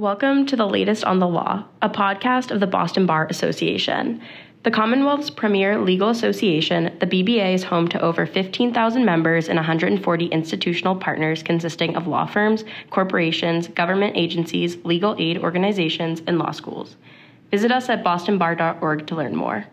[0.00, 4.22] Welcome to the latest on the law, a podcast of the Boston Bar Association.
[4.62, 10.26] The Commonwealth's premier legal association, the BBA is home to over 15,000 members and 140
[10.28, 16.96] institutional partners consisting of law firms, corporations, government agencies, legal aid organizations, and law schools.
[17.50, 19.66] Visit us at bostonbar.org to learn more.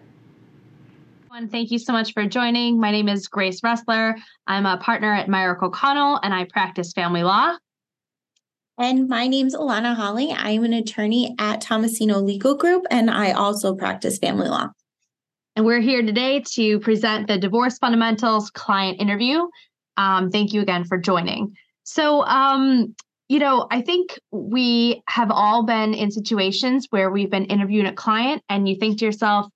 [1.50, 2.82] Thank you so much for joining.
[2.82, 4.16] My name is Grace Ressler.
[4.46, 7.55] I'm a partner at Mirick O'Connell and I practice family law.
[8.80, 10.32] And my name's Alana Holly.
[10.32, 14.70] I'm an attorney at Tomasino Legal Group, and I also practice family law.
[15.55, 19.48] And we're here today to present the Divorce Fundamentals client interview.
[19.98, 21.55] Um, thank you again for joining.
[21.85, 22.94] So, um,
[23.27, 27.94] you know, I think we have all been in situations where we've been interviewing a
[27.94, 29.48] client, and you think to yourself,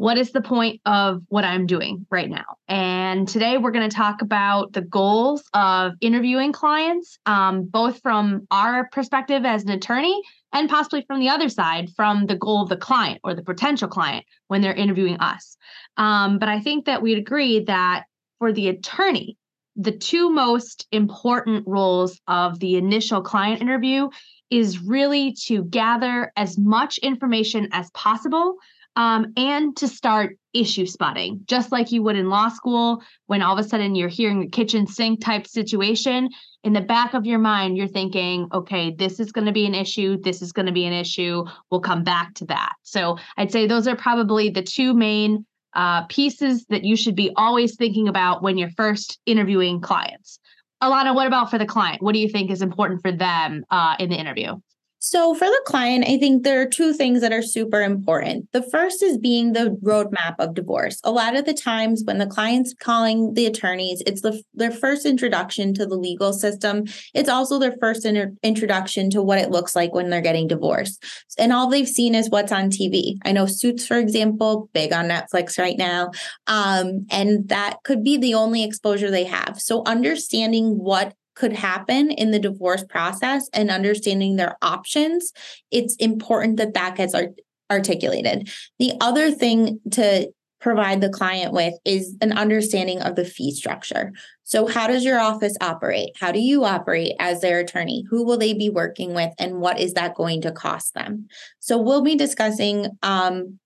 [0.00, 2.56] what is the point of what I'm doing right now?
[2.68, 8.46] And today we're going to talk about the goals of interviewing clients, um, both from
[8.50, 10.18] our perspective as an attorney
[10.54, 13.88] and possibly from the other side, from the goal of the client or the potential
[13.88, 15.58] client when they're interviewing us.
[15.98, 18.04] Um, but I think that we'd agree that
[18.38, 19.36] for the attorney,
[19.76, 24.08] the two most important roles of the initial client interview
[24.48, 28.56] is really to gather as much information as possible
[28.96, 33.56] um, and to start issue spotting, just like you would in law school when all
[33.56, 36.28] of a sudden you're hearing a kitchen sink type situation.
[36.64, 39.74] In the back of your mind, you're thinking, okay, this is going to be an
[39.74, 40.18] issue.
[40.20, 41.44] This is going to be an issue.
[41.70, 42.74] We'll come back to that.
[42.82, 47.30] So I'd say those are probably the two main uh, pieces that you should be
[47.36, 50.40] always thinking about when you're first interviewing clients.
[50.82, 52.02] Alana, what about for the client?
[52.02, 54.56] What do you think is important for them uh, in the interview?
[55.02, 58.52] So, for the client, I think there are two things that are super important.
[58.52, 61.00] The first is being the roadmap of divorce.
[61.04, 65.06] A lot of the times when the client's calling the attorneys, it's the, their first
[65.06, 66.84] introduction to the legal system.
[67.14, 71.02] It's also their first inter- introduction to what it looks like when they're getting divorced.
[71.38, 73.16] And all they've seen is what's on TV.
[73.24, 76.10] I know Suits, for example, big on Netflix right now.
[76.46, 79.62] Um, and that could be the only exposure they have.
[79.62, 85.32] So, understanding what could happen in the divorce process and understanding their options,
[85.70, 87.40] it's important that that gets art-
[87.70, 88.50] articulated.
[88.78, 90.30] The other thing to
[90.60, 94.12] provide the client with is an understanding of the fee structure.
[94.42, 96.10] So, how does your office operate?
[96.20, 98.04] How do you operate as their attorney?
[98.10, 101.26] Who will they be working with, and what is that going to cost them?
[101.60, 103.58] So, we'll be discussing um,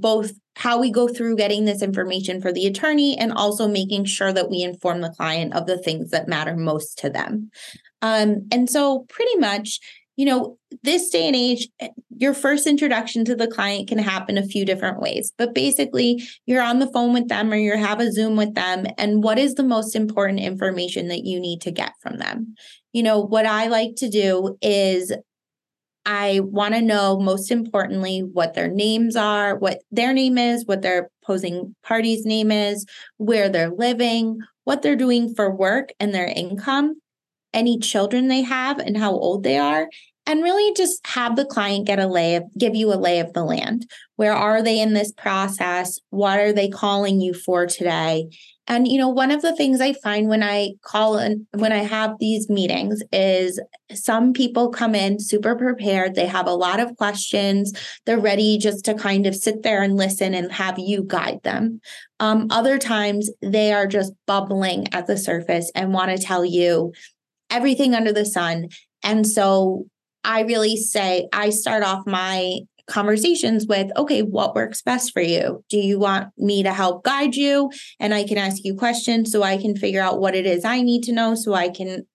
[0.00, 4.32] both how we go through getting this information for the attorney and also making sure
[4.32, 7.50] that we inform the client of the things that matter most to them.
[8.02, 9.80] Um, and so, pretty much,
[10.16, 11.88] you know, this day and age, eh,
[12.18, 15.32] your first introduction to the client can happen a few different ways.
[15.38, 18.86] But basically, you're on the phone with them or you have a Zoom with them.
[18.98, 22.54] And what is the most important information that you need to get from them?
[22.92, 25.12] You know, what I like to do is
[26.04, 30.82] I want to know most importantly what their names are, what their name is, what
[30.82, 32.86] their opposing party's name is,
[33.18, 37.00] where they're living, what they're doing for work and their income,
[37.52, 39.88] any children they have and how old they are,
[40.26, 43.32] and really just have the client get a lay of give you a lay of
[43.32, 43.86] the land.
[44.16, 45.98] Where are they in this process?
[46.10, 48.28] What are they calling you for today?
[48.72, 51.82] And you know, one of the things I find when I call and when I
[51.82, 53.60] have these meetings is
[53.92, 56.14] some people come in super prepared.
[56.14, 57.74] They have a lot of questions.
[58.06, 61.82] They're ready just to kind of sit there and listen and have you guide them.
[62.18, 66.94] Um, other times they are just bubbling at the surface and want to tell you
[67.50, 68.68] everything under the sun.
[69.02, 69.84] And so
[70.24, 75.64] I really say I start off my conversations with okay what works best for you?
[75.68, 77.70] Do you want me to help guide you?
[78.00, 80.82] And i can ask you questions so i can figure out what it is i
[80.82, 82.06] need to know so i can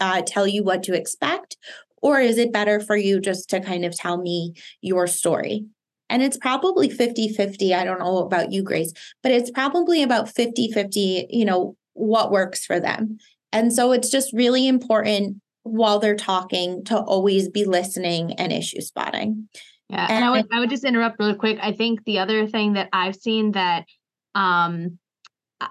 [0.00, 1.56] uh, tell you what to expect?
[2.02, 5.66] Or is it better for you just to kind of tell me your story?
[6.08, 8.92] And it's probably 50 50 i don't know about you grace
[9.22, 13.18] but it's probably about 50 50 you know what works for them.
[13.52, 18.80] And so it's just really important while they're talking to always be listening and issue
[18.80, 19.48] spotting
[19.90, 21.58] yeah, and, and I would I would just interrupt really quick.
[21.60, 23.86] I think the other thing that I've seen that
[24.34, 24.98] um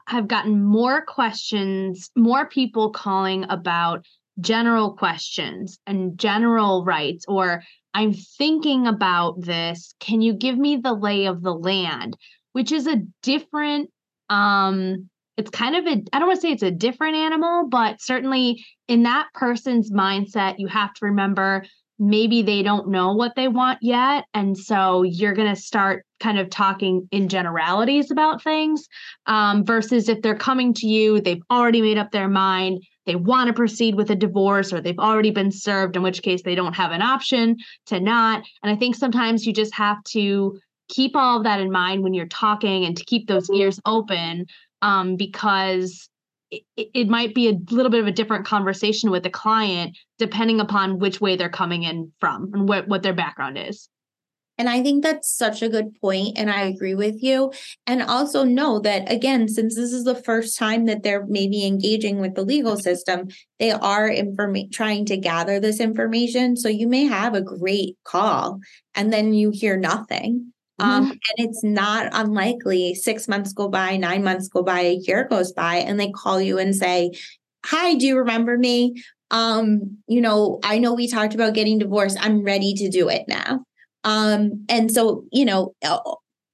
[0.07, 4.05] I've gotten more questions, more people calling about
[4.39, 7.63] general questions and general rights or
[7.93, 9.95] I'm thinking about this.
[9.99, 12.15] Can you give me the lay of the land?
[12.51, 13.89] Which is a different
[14.29, 18.01] um it's kind of a I don't want to say it's a different animal, but
[18.01, 21.63] certainly in that person's mindset, you have to remember
[21.99, 24.25] maybe they don't know what they want yet.
[24.33, 28.87] And so you're going to start kind of talking in generalities about things
[29.25, 32.81] um, versus if they're coming to you, they've already made up their mind.
[33.05, 36.41] they want to proceed with a divorce or they've already been served, in which case
[36.43, 37.57] they don't have an option
[37.87, 38.43] to not.
[38.63, 40.57] And I think sometimes you just have to
[40.89, 44.45] keep all of that in mind when you're talking and to keep those ears open
[44.81, 46.08] um, because
[46.51, 50.59] it, it might be a little bit of a different conversation with the client depending
[50.59, 53.89] upon which way they're coming in from and what, what their background is.
[54.57, 57.53] And I think that's such a good point, and I agree with you.
[57.87, 62.19] And also know that again, since this is the first time that they're maybe engaging
[62.19, 66.57] with the legal system, they are inform- trying to gather this information.
[66.57, 68.59] So you may have a great call,
[68.95, 70.51] and then you hear nothing.
[70.79, 71.11] Um, mm-hmm.
[71.11, 75.51] and it's not unlikely six months go by, nine months go by, a year goes
[75.51, 77.11] by, and they call you and say,
[77.65, 79.03] Hi, do you remember me?
[79.31, 82.17] Um, you know, I know we talked about getting divorced.
[82.19, 83.63] I'm ready to do it now.
[84.03, 85.73] Um, and so, you know,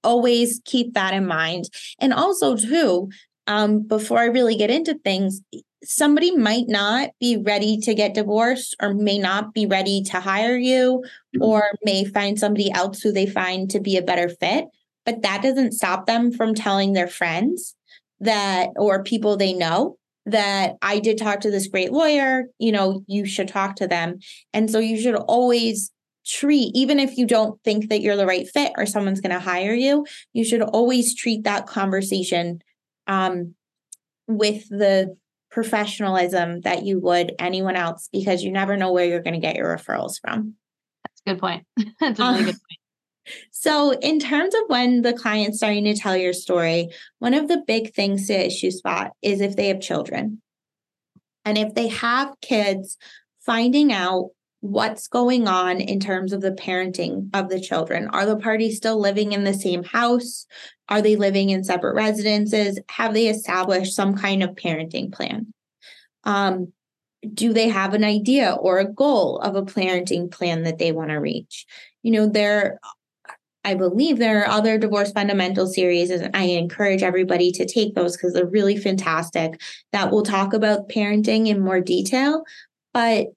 [0.04, 1.66] always keep that in mind.
[2.00, 3.10] And also, too,
[3.48, 5.42] um, before I really get into things,
[5.84, 10.58] somebody might not be ready to get divorced or may not be ready to hire
[10.58, 11.04] you
[11.36, 11.44] mm-hmm.
[11.44, 14.66] or may find somebody else who they find to be a better fit
[15.06, 17.76] but that doesn't stop them from telling their friends
[18.20, 23.04] that or people they know that I did talk to this great lawyer, you know,
[23.06, 24.18] you should talk to them.
[24.54, 25.92] And so you should always
[26.26, 29.40] treat even if you don't think that you're the right fit or someone's going to
[29.40, 32.62] hire you, you should always treat that conversation
[33.08, 33.54] um
[34.28, 35.16] with the
[35.56, 39.56] professionalism that you would anyone else because you never know where you're going to get
[39.56, 40.54] your referrals from.
[41.02, 41.66] That's a good point.
[42.02, 43.38] That's a really uh, good point.
[43.52, 47.64] So, in terms of when the client's starting to tell your story, one of the
[47.66, 50.42] big things to issue spot is if they have children.
[51.46, 52.98] And if they have kids,
[53.40, 54.32] finding out
[54.62, 58.08] what's going on in terms of the parenting of the children.
[58.08, 60.48] Are the parties still living in the same house?
[60.90, 62.80] Are they living in separate residences?
[62.90, 65.54] Have they established some kind of parenting plan?
[66.24, 66.74] Um,
[67.34, 71.10] do they have an idea or a goal of a parenting plan that they want
[71.10, 71.66] to reach?
[72.04, 72.80] You know, there,
[73.64, 78.16] I believe there are other divorce fundamental series, and I encourage everybody to take those
[78.16, 79.60] because they're really fantastic.
[79.92, 82.44] That will talk about parenting in more detail.
[82.94, 83.28] But,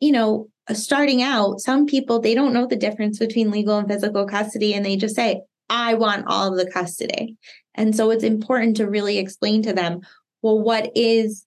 [0.00, 4.26] you know, starting out, some people they don't know the difference between legal and physical
[4.26, 7.36] custody, and they just say, I want all of the custody.
[7.74, 10.00] And so it's important to really explain to them
[10.42, 11.46] well, what is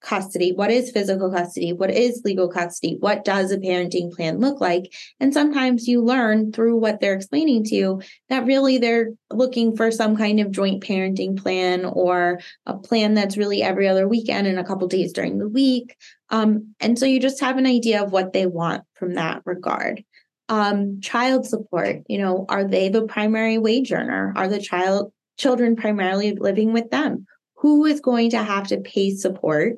[0.00, 0.52] custody?
[0.52, 1.72] What is physical custody?
[1.72, 2.96] What is legal custody?
[2.98, 4.92] What does a parenting plan look like?
[5.20, 9.90] And sometimes you learn through what they're explaining to you that really they're looking for
[9.90, 14.58] some kind of joint parenting plan or a plan that's really every other weekend and
[14.58, 15.96] a couple days during the week.
[16.30, 20.04] Um, and so you just have an idea of what they want from that regard.
[20.48, 24.32] Um, child support you know are they the primary wage earner?
[24.36, 27.26] Are the child children primarily living with them?
[27.56, 29.74] Who is going to have to pay support?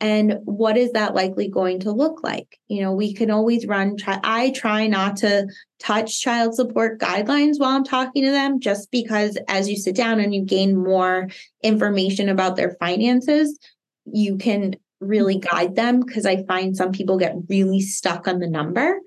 [0.00, 2.58] And what is that likely going to look like?
[2.68, 5.48] You know we can always run try, i try not to
[5.80, 10.20] touch child support guidelines while i'm talking to them just because as you sit down
[10.20, 11.28] and you gain more
[11.62, 13.58] information about their finances
[14.04, 18.48] you can really guide them because i find some people get really stuck on the
[18.48, 18.98] number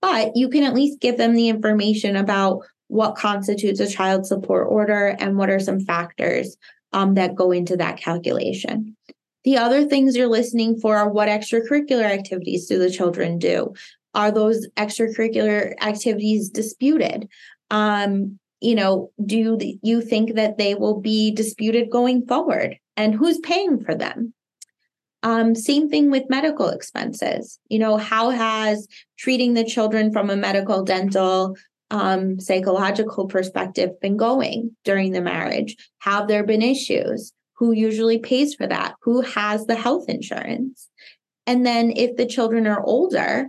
[0.00, 4.66] but you can at least give them the information about what constitutes a child support
[4.68, 6.56] order and what are some factors
[6.92, 8.96] um, that go into that calculation.
[9.44, 13.74] The other things you're listening for are what extracurricular activities do the children do?
[14.14, 17.28] Are those extracurricular activities disputed?
[17.70, 22.76] Um, you know, do you think that they will be disputed going forward?
[22.96, 24.34] And who's paying for them?
[25.22, 27.58] Um, same thing with medical expenses.
[27.68, 28.86] You know, how has
[29.18, 31.56] treating the children from a medical, dental,
[31.90, 35.76] um, psychological perspective been going during the marriage?
[36.00, 37.32] Have there been issues?
[37.54, 38.94] Who usually pays for that?
[39.02, 40.88] Who has the health insurance?
[41.46, 43.48] And then if the children are older,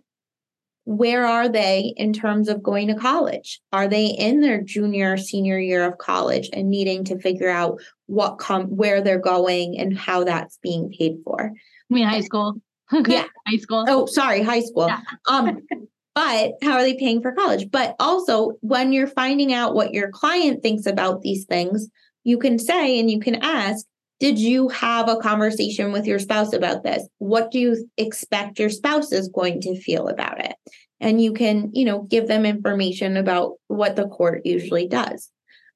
[0.90, 3.62] where are they in terms of going to college?
[3.72, 8.40] Are they in their junior, senior year of college and needing to figure out what
[8.40, 11.54] come where they're going and how that's being paid for?
[11.54, 12.56] I mean high school.
[13.06, 13.26] yeah.
[13.48, 13.86] high school.
[13.88, 14.88] Oh, sorry, high school.
[14.88, 15.02] Yeah.
[15.28, 15.60] um,
[16.16, 17.70] but how are they paying for college?
[17.70, 21.88] But also when you're finding out what your client thinks about these things,
[22.24, 23.86] you can say and you can ask,
[24.20, 27.08] did you have a conversation with your spouse about this?
[27.20, 30.56] What do you expect your spouse is going to feel about it?
[31.00, 35.30] And you can, you know, give them information about what the court usually does.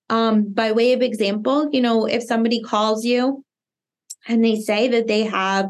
[0.09, 3.45] Um, by way of example, you know, if somebody calls you
[4.27, 5.69] and they say that they have,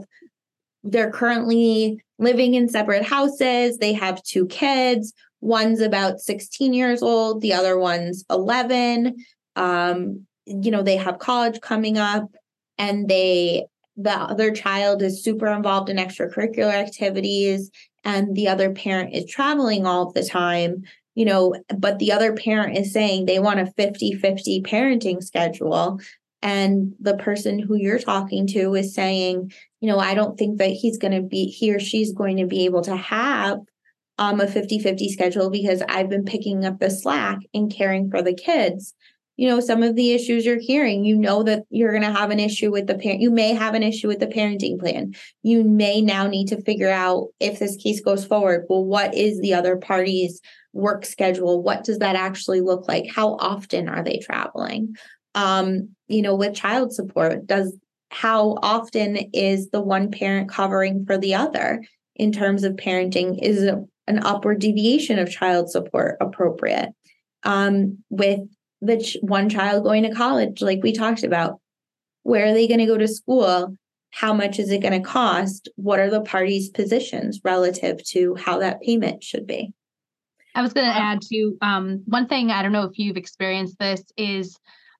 [0.83, 7.41] they're currently living in separate houses, they have two kids, one's about 16 years old,
[7.41, 9.15] the other one's 11.
[9.55, 12.29] Um, you know, they have college coming up
[12.77, 13.65] and they
[13.95, 17.69] the other child is super involved in extracurricular activities
[18.03, 20.83] and the other parent is traveling all the time,
[21.15, 25.99] you know, but the other parent is saying they want a 50 50 parenting schedule.
[26.41, 30.71] And the person who you're talking to is saying, you know, I don't think that
[30.71, 33.59] he's going to be, he or she's going to be able to have
[34.17, 38.21] um, a 50 50 schedule because I've been picking up the slack and caring for
[38.21, 38.93] the kids
[39.35, 42.29] you know some of the issues you're hearing you know that you're going to have
[42.29, 45.13] an issue with the parent you may have an issue with the parenting plan.
[45.41, 49.39] You may now need to figure out if this case goes forward well what is
[49.39, 50.41] the other party's
[50.73, 51.61] work schedule?
[51.61, 53.05] What does that actually look like?
[53.13, 54.95] How often are they traveling?
[55.35, 57.77] Um you know with child support does
[58.13, 61.83] how often is the one parent covering for the other
[62.15, 63.39] in terms of parenting?
[63.41, 66.89] Is an upward deviation of child support appropriate?
[67.43, 68.39] Um, with
[68.83, 71.59] the ch- one child going to college, like we talked about.
[72.23, 73.75] Where are they going to go to school?
[74.11, 75.69] How much is it going to cost?
[75.75, 79.73] What are the parties' positions relative to how that payment should be?
[80.55, 82.51] I was going to add to um, one thing.
[82.51, 84.03] I don't know if you've experienced this.
[84.17, 84.57] Is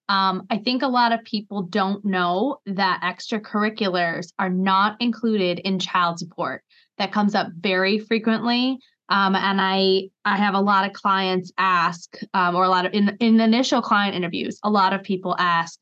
[0.09, 5.79] um, I think a lot of people don't know that extracurriculars are not included in
[5.79, 6.63] child support.
[6.97, 8.79] That comes up very frequently.
[9.13, 12.93] Um, and I I have a lot of clients ask, um, or a lot of
[12.93, 15.79] in in initial client interviews, a lot of people ask,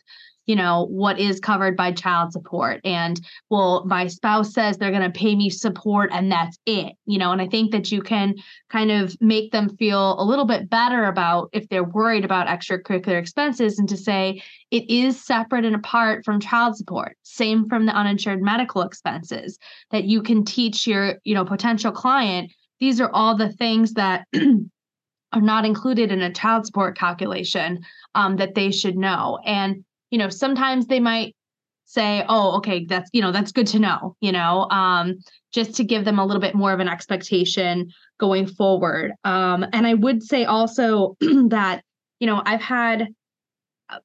[0.47, 5.09] you know, what is covered by child support, and well, my spouse says they're going
[5.09, 7.31] to pay me support, and that's it, you know.
[7.31, 8.35] And I think that you can
[8.69, 13.17] kind of make them feel a little bit better about if they're worried about extracurricular
[13.17, 17.15] expenses, and to say it is separate and apart from child support.
[17.23, 19.57] Same from the uninsured medical expenses
[19.91, 24.25] that you can teach your you know potential client these are all the things that
[25.33, 27.79] are not included in a child support calculation
[28.15, 29.39] um, that they should know.
[29.45, 31.35] And, you know, sometimes they might
[31.85, 35.19] say, oh, okay, that's, you know, that's good to know, you know, um,
[35.53, 39.11] just to give them a little bit more of an expectation going forward.
[39.23, 41.83] Um, and I would say also that,
[42.19, 43.09] you know, I've had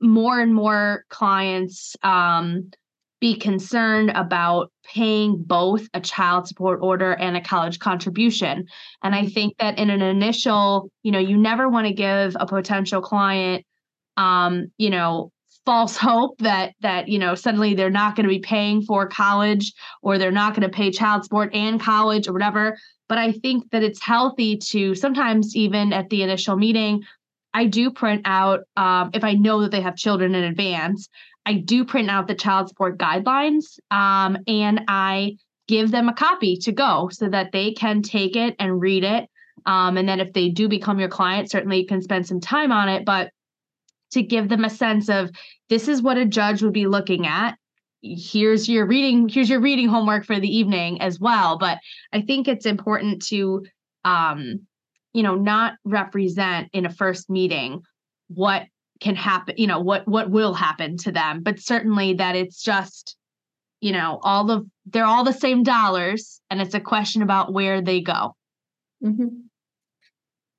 [0.01, 2.71] more and more clients um,
[3.21, 8.67] be concerned about paying both a child support order and a college contribution.
[9.03, 12.47] And I think that in an initial, you know, you never want to give a
[12.47, 13.65] potential client
[14.17, 15.31] um, you know,
[15.65, 19.73] false hope that that you know suddenly they're not going to be paying for college
[20.03, 23.69] or they're not going to pay child support and college or whatever but i think
[23.73, 27.03] that it's healthy to sometimes even at the initial meeting
[27.53, 31.09] i do print out um, if i know that they have children in advance
[31.47, 35.37] I do print out the child support guidelines um, and I
[35.69, 39.29] give them a copy to go so that they can take it and read it.
[39.65, 42.71] Um, and then if they do become your client, certainly you can spend some time
[42.71, 43.31] on it, but
[44.13, 45.31] to give them a sense of
[45.69, 47.57] this is what a judge would be looking at.
[48.03, 51.59] Here's your reading, here's your reading homework for the evening as well.
[51.59, 51.79] But
[52.13, 53.65] I think it's important to
[54.05, 54.67] um,
[55.17, 57.81] you know, not represent in a first meeting
[58.29, 58.65] what
[59.01, 63.17] can happen you know what what will happen to them but certainly that it's just
[63.81, 67.83] you know all of they're all the same dollars and it's a question about where
[67.83, 68.35] they go.
[69.05, 69.27] Mm-hmm.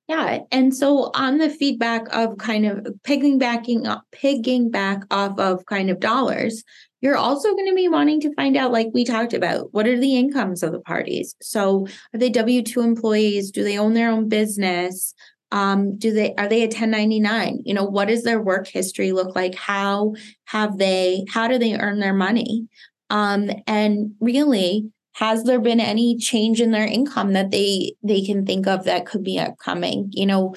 [0.08, 5.66] yeah and so on the feedback of kind of piggybacking up pigging back off of
[5.66, 6.62] kind of dollars
[7.00, 9.98] you're also going to be wanting to find out like we talked about what are
[9.98, 11.36] the incomes of the parties?
[11.40, 13.50] So are they w2 employees?
[13.50, 15.14] Do they own their own business
[15.50, 19.34] um do they are they a 1099 you know what does their work history look
[19.34, 19.54] like?
[19.54, 20.14] How
[20.44, 22.68] have they how do they earn their money?
[23.10, 28.46] Um and really has there been any change in their income that they they can
[28.46, 30.10] think of that could be upcoming?
[30.12, 30.54] You know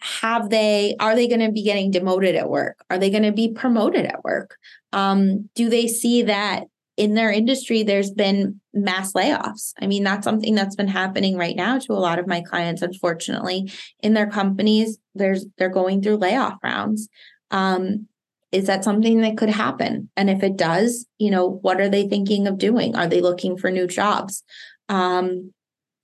[0.00, 2.78] have they are they going to be getting demoted at work?
[2.90, 4.56] Are they going to be promoted at work?
[4.92, 6.64] Um do they see that
[6.96, 9.72] in their industry, there's been mass layoffs.
[9.80, 12.82] I mean, that's something that's been happening right now to a lot of my clients,
[12.82, 13.70] unfortunately.
[14.00, 17.08] In their companies, there's they're going through layoff rounds.
[17.50, 18.08] Um,
[18.52, 20.08] is that something that could happen?
[20.16, 22.96] And if it does, you know, what are they thinking of doing?
[22.96, 24.42] Are they looking for new jobs?
[24.88, 25.52] Um,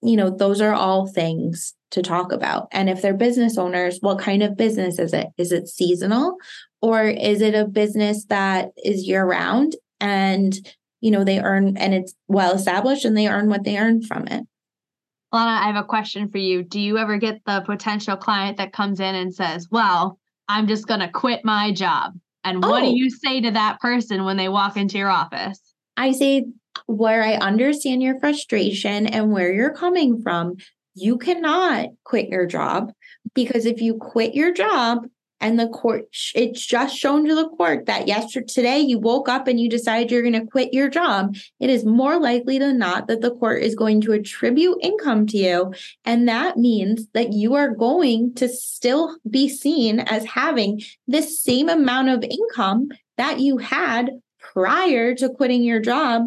[0.02, 2.68] you know, those are all things to talk about.
[2.72, 5.28] And if they're business owners, what kind of business is it?
[5.38, 6.36] Is it seasonal
[6.80, 10.54] or is it a business that is year round and
[11.02, 14.26] you know they earn and it's well established and they earn what they earn from
[14.28, 14.44] it.
[15.32, 16.62] Lana i have a question for you.
[16.62, 20.18] Do you ever get the potential client that comes in and says well
[20.48, 22.14] i'm just going to quit my job.
[22.44, 22.86] And what oh.
[22.86, 25.60] do you say to that person when they walk into your office?
[25.96, 26.46] I say
[26.86, 30.54] where i understand your frustration and where you're coming from
[30.94, 32.92] you cannot quit your job
[33.34, 35.06] because if you quit your job
[35.42, 39.46] and the court it's just shown to the court that yesterday today you woke up
[39.46, 43.08] and you decide you're going to quit your job it is more likely than not
[43.08, 47.54] that the court is going to attribute income to you and that means that you
[47.54, 53.58] are going to still be seen as having this same amount of income that you
[53.58, 56.22] had prior to quitting your job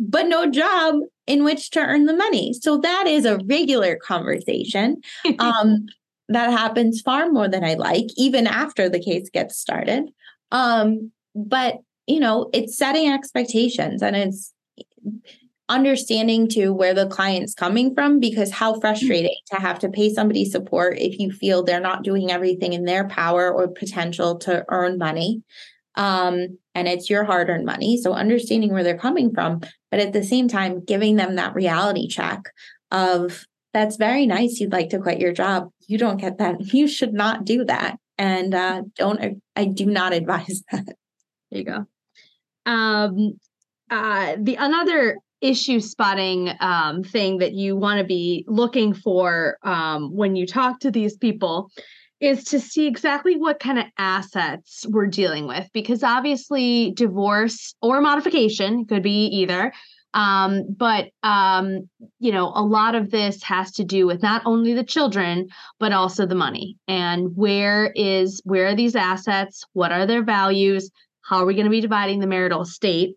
[0.00, 0.96] but no job
[1.28, 2.54] in which to earn the money.
[2.54, 5.02] So that is a regular conversation.
[5.38, 5.86] Um,
[6.28, 10.10] that happens far more than I like, even after the case gets started.
[10.52, 14.54] Um, but you know, it's setting expectations and it's
[15.68, 20.46] understanding to where the client's coming from because how frustrating to have to pay somebody
[20.46, 24.96] support if you feel they're not doing everything in their power or potential to earn
[24.96, 25.42] money
[25.98, 28.00] um, and it's your hard earned money.
[28.00, 32.08] So understanding where they're coming from, but at the same time, giving them that reality
[32.08, 32.44] check
[32.90, 33.44] of
[33.74, 34.60] that's very nice.
[34.60, 35.70] You'd like to quit your job.
[35.88, 36.60] You don't get that.
[36.72, 37.98] You should not do that.
[38.16, 40.86] And uh, don't, I do not advise that.
[41.50, 41.86] There you go.
[42.66, 43.40] Um,
[43.90, 50.14] uh, the another issue spotting um, thing that you want to be looking for um,
[50.14, 51.70] when you talk to these people
[52.20, 58.00] is to see exactly what kind of assets we're dealing with because obviously divorce or
[58.00, 59.72] modification could be either
[60.14, 61.88] um, but um,
[62.18, 65.48] you know a lot of this has to do with not only the children
[65.78, 66.76] but also the money.
[66.86, 69.64] And where is where are these assets?
[69.72, 70.90] What are their values?
[71.22, 73.16] How are we going to be dividing the marital estate?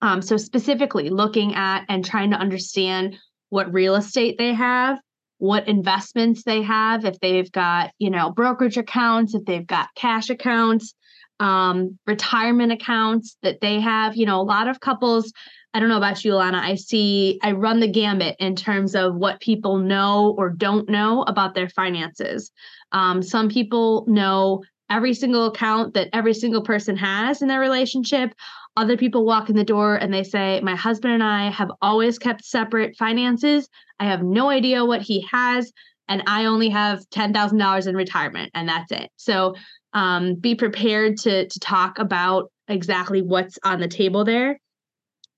[0.00, 3.16] Um, so specifically looking at and trying to understand
[3.48, 4.98] what real estate they have
[5.38, 10.30] what investments they have, if they've got, you know, brokerage accounts, if they've got cash
[10.30, 10.94] accounts,
[11.40, 14.16] um, retirement accounts that they have.
[14.16, 15.32] You know, a lot of couples,
[15.74, 19.14] I don't know about you, Alana, I see, I run the gambit in terms of
[19.14, 22.50] what people know or don't know about their finances.
[22.92, 28.32] Um, some people know every single account that every single person has in their relationship.
[28.76, 32.18] Other people walk in the door and they say, My husband and I have always
[32.18, 33.68] kept separate finances.
[34.00, 35.70] I have no idea what he has,
[36.08, 39.10] and I only have $10,000 in retirement, and that's it.
[39.16, 39.54] So
[39.92, 44.58] um, be prepared to, to talk about exactly what's on the table there.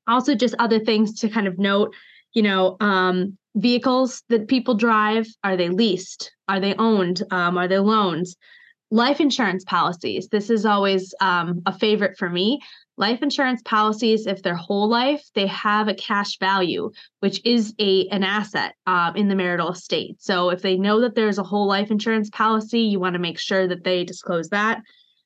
[0.07, 1.95] Also, just other things to kind of note,
[2.33, 6.33] you know, um, vehicles that people drive are they leased?
[6.49, 7.23] Are they owned?
[7.31, 8.37] Um, are they loans?
[8.91, 10.29] Life insurance policies.
[10.29, 12.61] This is always um, a favorite for me.
[12.97, 18.07] Life insurance policies, if they're whole life, they have a cash value, which is a
[18.09, 20.17] an asset um, in the marital estate.
[20.21, 23.39] So if they know that there's a whole life insurance policy, you want to make
[23.39, 24.83] sure that they disclose that.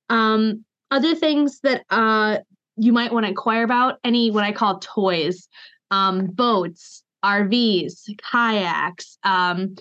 [0.08, 2.38] Um, other things that uh,
[2.76, 5.48] you might want to inquire about any what I call toys,
[5.90, 9.76] um, boats, RVs, kayaks, um,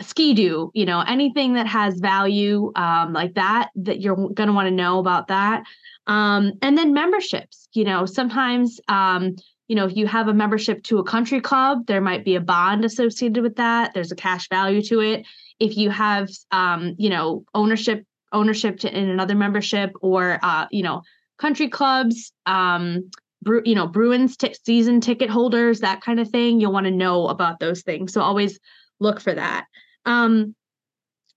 [0.00, 4.66] ski-doo, you know, anything that has value um, like that, that you're going to want
[4.66, 5.64] to know about that.
[6.06, 10.82] Um, and then memberships, you know, sometimes, um, you know, if you have a membership
[10.84, 13.92] to a country club, there might be a bond associated with that.
[13.92, 15.26] There's a cash value to it.
[15.60, 20.82] If you have, um, you know, ownership ownership to, in another membership or, uh, you
[20.82, 21.02] know,
[21.38, 23.10] country clubs, um,
[23.42, 26.90] Bru- you know, Bruins t- season ticket holders, that kind of thing, you'll want to
[26.90, 28.12] know about those things.
[28.12, 28.58] So always
[28.98, 29.66] look for that.
[30.06, 30.54] Um,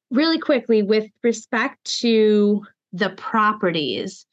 [0.10, 4.26] really quickly, with respect to the properties,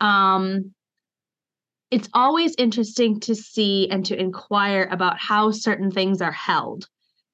[0.00, 0.72] um,
[1.90, 6.88] it's always interesting to see and to inquire about how certain things are held.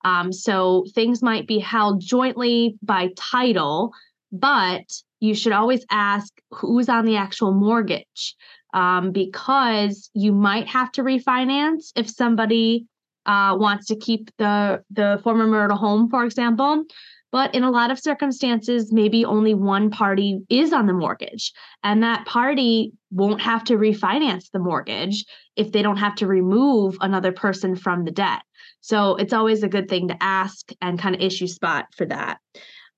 [0.05, 3.93] Um, so things might be held jointly by title,
[4.33, 4.85] but
[5.21, 8.35] you should always ask who's on the actual mortgage
[8.75, 12.87] um, because you might have to refinance if somebody
[13.25, 16.85] uh, wants to keep the the former marital home, for example.
[17.33, 21.53] But in a lot of circumstances, maybe only one party is on the mortgage,
[21.83, 25.25] and that party won't have to refinance the mortgage
[25.57, 28.43] if they don't have to remove another person from the debt.
[28.81, 32.39] So it's always a good thing to ask and kind of issue spot for that.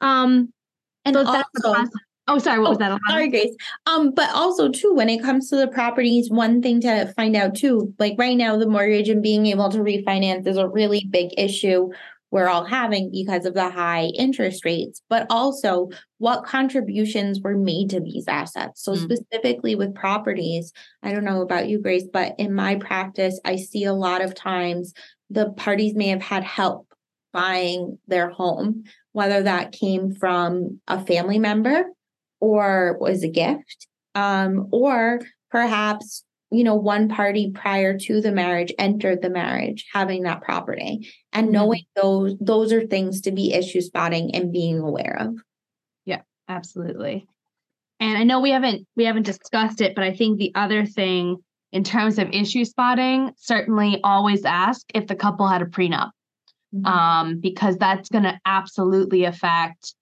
[0.00, 0.52] Um,
[1.04, 1.74] and so also,
[2.28, 2.98] oh, sorry, what oh, was that?
[3.08, 3.56] Sorry, Grace.
[3.86, 7.54] Um, but also too, when it comes to the properties, one thing to find out
[7.54, 11.30] too, like right now, the mortgage and being able to refinance is a really big
[11.36, 11.90] issue
[12.30, 15.88] we're all having because of the high interest rates, but also
[16.18, 18.82] what contributions were made to these assets.
[18.84, 19.04] So, mm-hmm.
[19.04, 23.84] specifically with properties, I don't know about you, Grace, but in my practice, I see
[23.84, 24.92] a lot of times
[25.30, 26.86] the parties may have had help
[27.32, 31.84] buying their home, whether that came from a family member
[32.40, 35.20] or was a gift, um, or
[35.51, 41.11] perhaps you know one party prior to the marriage entered the marriage having that property
[41.33, 41.53] and mm-hmm.
[41.53, 45.35] knowing those those are things to be issue spotting and being aware of
[46.07, 47.27] yeah Absolutely.
[48.01, 51.38] And I know we haven't we haven't discussed it, but I think the other thing
[51.72, 56.11] in terms of issue spotting, certainly always ask if the couple had a prenup.
[56.74, 56.87] Mm-hmm.
[56.87, 59.94] Um, because that's going to absolutely affect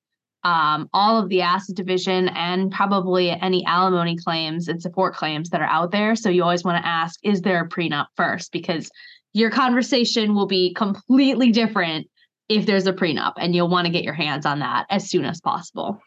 [0.47, 5.61] um, all of the asset division and probably any alimony claims and support claims that
[5.61, 6.15] are out there.
[6.15, 8.53] So you always want to ask, is there a prenup first?
[8.53, 8.89] Because
[9.33, 12.07] your conversation will be completely different
[12.49, 15.25] if there's a prenup and you'll want to get your hands on that as soon
[15.25, 16.01] as possible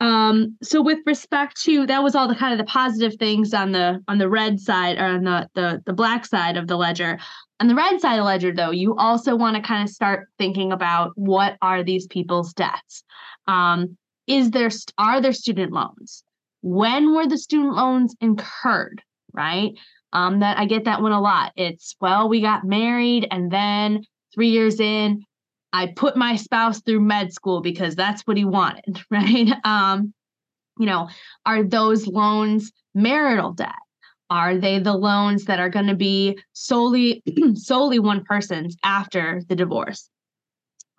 [0.00, 3.70] um, so with respect to that was all the kind of the positive things on
[3.70, 7.16] the on the red side or on the the, the black side of the ledger
[7.60, 10.26] on the red side of the ledger though you also want to kind of start
[10.36, 13.04] thinking about what are these people's debts
[13.46, 16.22] um, is there are there student loans
[16.62, 19.02] when were the student loans incurred
[19.32, 19.72] right
[20.12, 24.02] um, that i get that one a lot it's well we got married and then
[24.34, 25.22] three years in
[25.74, 29.52] I put my spouse through med school because that's what he wanted, right?
[29.64, 30.14] Um,
[30.78, 31.08] you know,
[31.44, 33.74] are those loans marital debt?
[34.30, 37.22] Are they the loans that are going to be solely
[37.54, 40.08] solely one person's after the divorce?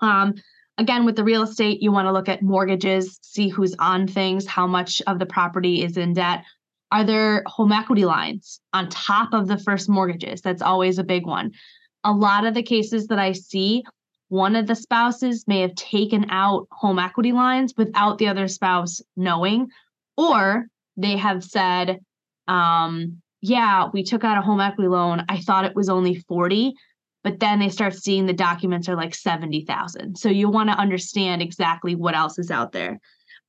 [0.01, 0.35] Um,
[0.77, 4.45] again, with the real estate, you want to look at mortgages, see who's on things,
[4.45, 6.43] how much of the property is in debt.
[6.91, 10.41] Are there home equity lines on top of the first mortgages?
[10.41, 11.51] That's always a big one.
[12.03, 13.83] A lot of the cases that I see
[14.29, 19.01] one of the spouses may have taken out home equity lines without the other spouse
[19.15, 19.67] knowing,
[20.17, 21.99] or they have said,
[22.47, 25.25] um, yeah, we took out a home equity loan.
[25.29, 26.73] I thought it was only 40,
[27.25, 30.15] but then they start seeing the documents are like 70,000.
[30.15, 32.99] So you want to understand exactly what else is out there.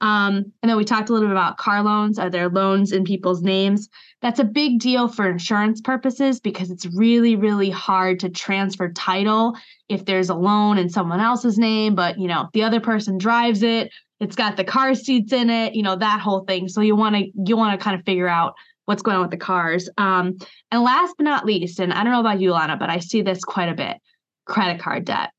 [0.00, 2.18] Um, and then we talked a little bit about car loans.
[2.18, 3.90] Are there loans in people's names?
[4.22, 9.54] That's a big deal for insurance purposes because it's really, really hard to transfer title
[9.90, 13.62] if there's a loan in someone else's name, but you know, the other person drives
[13.62, 16.68] it, it's got the car seats in it, you know, that whole thing.
[16.68, 18.54] So you want to you want to kind of figure out
[18.86, 19.88] what's going on with the cars.
[19.98, 20.36] Um,
[20.70, 23.22] and last but not least, and I don't know about you, Lana, but I see
[23.22, 23.98] this quite a bit
[24.46, 25.30] credit card debt.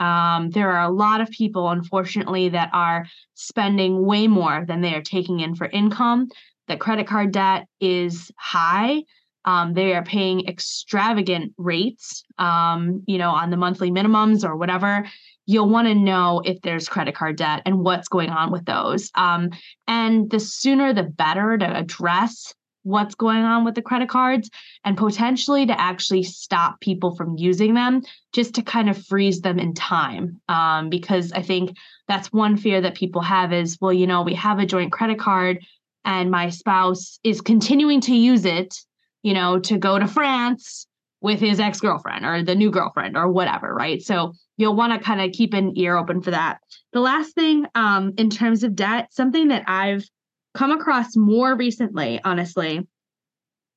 [0.00, 4.94] Um, there are a lot of people, unfortunately, that are spending way more than they
[4.94, 6.28] are taking in for income.
[6.68, 9.04] The credit card debt is high.
[9.44, 15.06] Um, they are paying extravagant rates, um, you know, on the monthly minimums or whatever.
[15.46, 19.10] You'll want to know if there's credit card debt and what's going on with those.
[19.14, 19.50] Um,
[19.86, 24.48] and the sooner the better to address what's going on with the credit cards
[24.84, 29.58] and potentially to actually stop people from using them just to kind of freeze them
[29.58, 30.40] in time.
[30.48, 34.34] Um, because i think that's one fear that people have is well you know we
[34.34, 35.58] have a joint credit card
[36.04, 38.74] and my spouse is continuing to use it
[39.22, 40.86] you know to go to france
[41.24, 44.02] with his ex-girlfriend or the new girlfriend or whatever right?
[44.02, 46.58] So you'll want to kind of keep an ear open for that.
[46.92, 50.08] The last thing um, in terms of debt something that i've
[50.54, 52.86] come across more recently, honestly,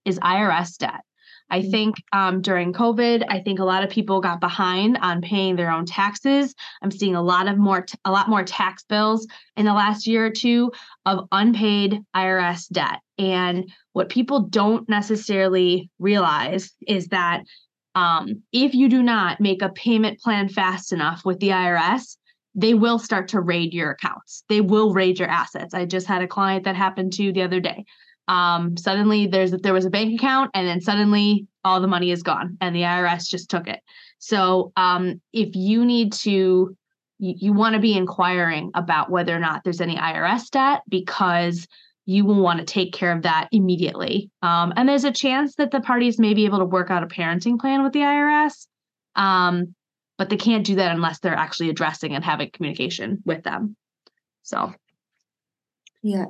[0.06, 1.02] is IRS debt.
[1.50, 1.72] I mm.
[1.72, 5.72] think um, during COVID, I think a lot of people got behind on paying their
[5.72, 6.54] own taxes.
[6.82, 10.08] I'm seeing a lot of more, t- a lot more tax bills in the last
[10.08, 10.72] year or two
[11.06, 13.00] of unpaid IRS debt.
[13.18, 17.44] And what people don't necessarily realize is that
[17.96, 22.18] um, if you do not make a payment plan fast enough with the IRS,
[22.58, 24.44] they will start to raid your accounts.
[24.50, 25.76] They will raid your assets.
[25.76, 27.86] I just had a client that happened to the other day.
[28.28, 32.24] Um, suddenly there's there was a bank account and then suddenly all the money is
[32.24, 33.80] gone and the IRS just took it.
[34.18, 36.76] So um, if you need to
[37.20, 41.68] you, you want to be inquiring about whether or not there's any IRS debt because
[42.06, 44.32] you will want to take care of that immediately.
[44.42, 47.08] Um, and there's a chance that the parties may be able to work out a
[47.08, 48.68] parenting plan with the IRS.
[49.16, 49.76] Um,
[50.18, 53.76] but they can't do that unless they're actually addressing and having communication with them.
[54.44, 54.74] So,
[56.02, 56.26] yeah.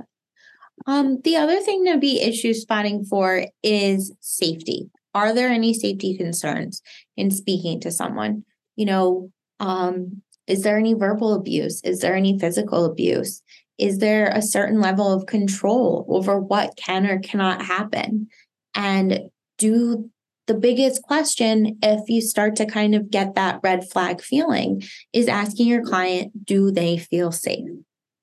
[0.86, 4.90] Um, the other thing to be issue spotting for is safety.
[5.14, 6.82] Are there any safety concerns
[7.16, 8.44] in speaking to someone?
[8.76, 11.82] You know, um, is there any verbal abuse?
[11.82, 13.42] Is there any physical abuse?
[13.78, 18.28] Is there a certain level of control over what can or cannot happen?
[18.76, 20.10] And do
[20.48, 24.82] the biggest question, if you start to kind of get that red flag feeling,
[25.14, 27.68] is asking your client do they feel safe?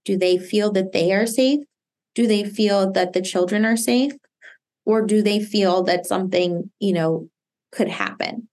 [0.04, 1.60] Do they feel that they are safe?
[2.14, 4.12] Do they feel that the children are safe?
[4.86, 7.28] Or do they feel that something, you know,
[7.72, 8.48] could happen?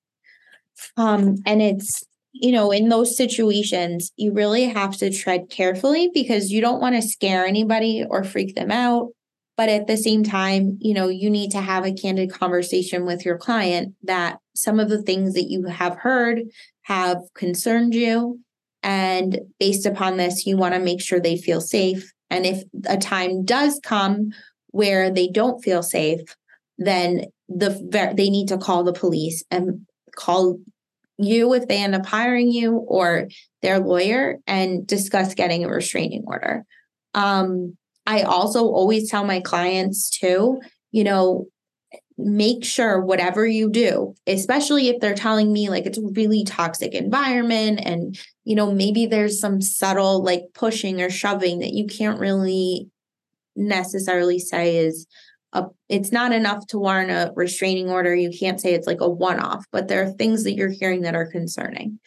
[0.97, 2.03] Um, and it's,
[2.33, 6.95] you know, in those situations, you really have to tread carefully because you don't want
[6.95, 9.11] to scare anybody or freak them out
[9.57, 13.25] but at the same time you know you need to have a candid conversation with
[13.25, 16.41] your client that some of the things that you have heard
[16.83, 18.39] have concerned you
[18.83, 22.97] and based upon this you want to make sure they feel safe And if a
[22.97, 24.31] time does come
[24.67, 26.21] where they don't feel safe,
[26.77, 29.85] then the they need to call the police and
[30.15, 30.57] call
[31.17, 33.27] you if they end up hiring you or
[33.61, 36.63] their lawyer and discuss getting a restraining order.
[37.13, 40.59] Um, I also always tell my clients too,
[40.91, 41.47] you know,
[42.17, 46.93] make sure whatever you do, especially if they're telling me like it's a really toxic
[46.93, 52.19] environment and, you know, maybe there's some subtle like pushing or shoving that you can't
[52.19, 52.87] really
[53.55, 55.07] necessarily say is
[55.53, 58.15] a, it's not enough to warrant a restraining order.
[58.15, 61.01] You can't say it's like a one off, but there are things that you're hearing
[61.01, 61.99] that are concerning.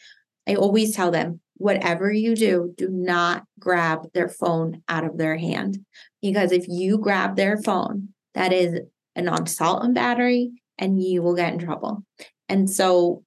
[0.47, 5.37] I always tell them, whatever you do, do not grab their phone out of their
[5.37, 5.79] hand.
[6.21, 8.79] Because if you grab their phone, that is
[9.15, 12.03] an assault and battery, and you will get in trouble.
[12.49, 13.23] And so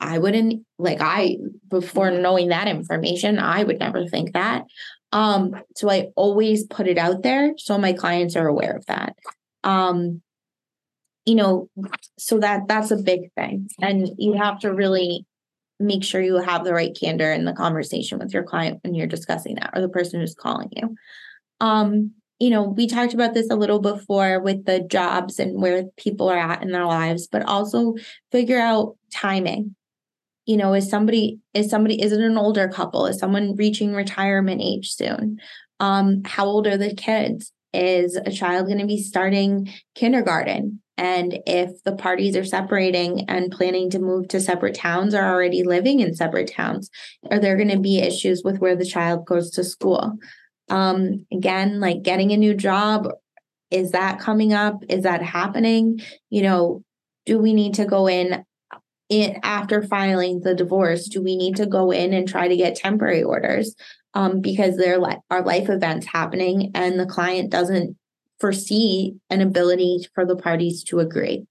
[0.00, 4.64] I wouldn't like I before knowing that information, I would never think that.
[5.12, 9.16] Um, so I always put it out there so my clients are aware of that.
[9.64, 10.22] Um,
[11.24, 11.68] you know,
[12.18, 13.68] so that that's a big thing.
[13.80, 15.26] And you have to really
[15.80, 19.06] make sure you have the right candor in the conversation with your client when you're
[19.06, 20.96] discussing that or the person who's calling you.
[21.60, 25.84] Um, you know, we talked about this a little before with the jobs and where
[25.96, 27.94] people are at in their lives, but also
[28.30, 29.74] figure out timing.
[30.46, 33.06] You know, is somebody is somebody is it an older couple?
[33.06, 35.38] Is someone reaching retirement age soon?
[35.80, 37.52] Um, how old are the kids?
[37.74, 40.80] Is a child going to be starting kindergarten?
[40.98, 45.62] And if the parties are separating and planning to move to separate towns or already
[45.62, 46.90] living in separate towns,
[47.30, 50.18] are there going to be issues with where the child goes to school?
[50.68, 53.08] Um, again, like getting a new job,
[53.70, 54.82] is that coming up?
[54.88, 56.00] Is that happening?
[56.30, 56.82] You know,
[57.26, 58.44] do we need to go in
[59.08, 61.06] in after filing the divorce?
[61.06, 63.74] Do we need to go in and try to get temporary orders?
[64.14, 67.96] Um, because there are life events happening and the client doesn't
[68.40, 71.46] foresee an ability for the parties to agree.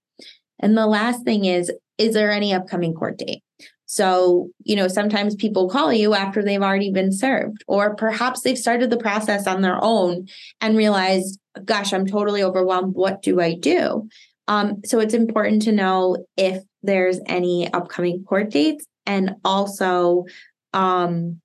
[0.58, 3.42] And the last thing is, is there any upcoming court date?
[3.86, 8.58] So, you know, sometimes people call you after they've already been served, or perhaps they've
[8.58, 10.28] started the process on their own
[10.60, 12.94] and realized, gosh, I'm totally overwhelmed.
[12.94, 14.08] What do I do?
[14.46, 20.26] Um, so it's important to know if there's any upcoming court dates and also
[20.74, 21.40] um,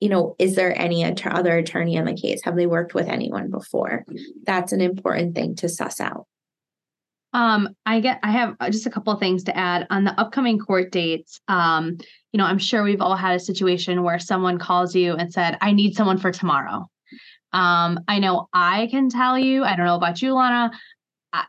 [0.00, 2.40] you know, is there any other attorney in the case?
[2.44, 4.04] Have they worked with anyone before?
[4.44, 6.26] That's an important thing to suss out.
[7.34, 10.18] Um, I get I have uh, just a couple of things to add on the
[10.18, 11.40] upcoming court dates.
[11.48, 11.98] Um,
[12.32, 15.58] you know, I'm sure we've all had a situation where someone calls you and said,
[15.60, 16.88] I need someone for tomorrow.
[17.52, 20.70] Um, I know I can tell you, I don't know about you, Lana.
[21.32, 21.44] I,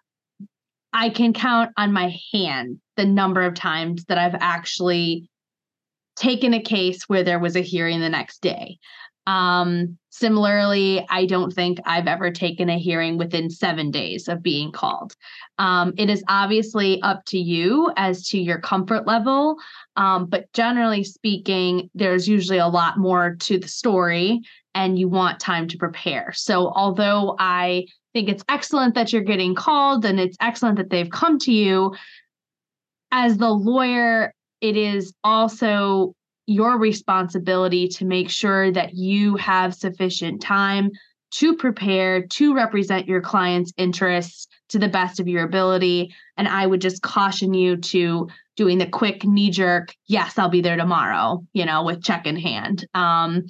[0.92, 5.30] I can count on my hand the number of times that I've actually
[6.20, 8.78] taken a case where there was a hearing the next day.
[9.26, 14.72] Um, similarly, I don't think I've ever taken a hearing within seven days of being
[14.72, 15.14] called.
[15.60, 19.58] Um, it is obviously up to you as to your comfort level,
[19.98, 24.42] um, but generally speaking, there's usually a lot more to the story
[24.74, 26.32] and you want time to prepare.
[26.34, 31.10] So, although I think it's excellent that you're getting called and it's excellent that they've
[31.10, 31.96] come to you,
[33.12, 36.14] as the lawyer, it is also
[36.48, 40.90] your responsibility to make sure that you have sufficient time
[41.32, 46.14] to prepare to represent your client's interests to the best of your ability.
[46.38, 50.62] And I would just caution you to doing the quick knee jerk, yes, I'll be
[50.62, 52.86] there tomorrow, you know, with check in hand.
[52.94, 53.46] Um,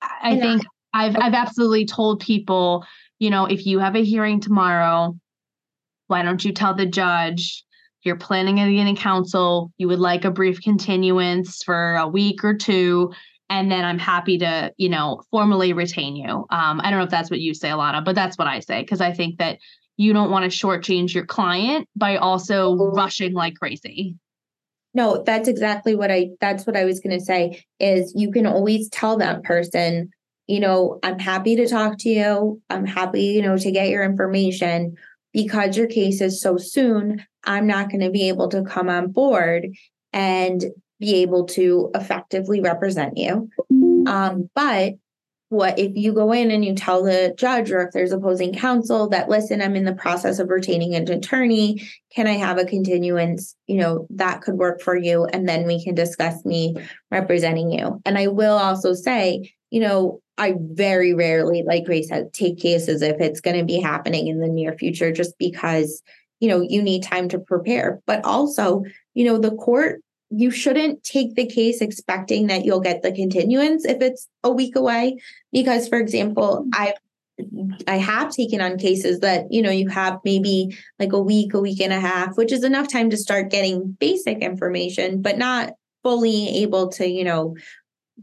[0.00, 2.84] I think I've I've absolutely told people,
[3.18, 5.16] you know, if you have a hearing tomorrow,
[6.08, 7.64] why don't you tell the judge
[8.04, 12.54] you're planning on getting counsel, you would like a brief continuance for a week or
[12.54, 13.12] two,
[13.48, 16.46] and then I'm happy to, you know, formally retain you.
[16.50, 18.80] Um, I don't know if that's what you say, Alana, but that's what I say
[18.80, 19.58] because I think that
[19.96, 24.16] you don't want to shortchange your client by also rushing like crazy.
[24.94, 28.46] No, that's exactly what I that's what I was going to say is you can
[28.46, 30.10] always tell that person,
[30.46, 32.60] you know, I'm happy to talk to you.
[32.68, 34.96] I'm happy, you know, to get your information
[35.32, 37.24] because your case is so soon.
[37.44, 39.68] I'm not going to be able to come on board
[40.12, 40.64] and
[41.00, 43.48] be able to effectively represent you.
[44.06, 44.94] Um, but
[45.52, 49.10] what if you go in and you tell the judge or if there's opposing counsel
[49.10, 53.54] that listen i'm in the process of retaining an attorney can i have a continuance
[53.66, 56.74] you know that could work for you and then we can discuss me
[57.10, 62.32] representing you and i will also say you know i very rarely like grace said
[62.32, 66.02] take cases if it's going to be happening in the near future just because
[66.42, 68.02] you know you need time to prepare.
[68.04, 68.82] But also
[69.14, 73.84] you know the court you shouldn't take the case expecting that you'll get the continuance
[73.84, 75.18] if it's a week away.
[75.52, 76.92] Because for example i
[77.88, 81.60] i have taken on cases that you know you have maybe like a week a
[81.60, 85.72] week and a half which is enough time to start getting basic information but not
[86.02, 87.56] fully able to you know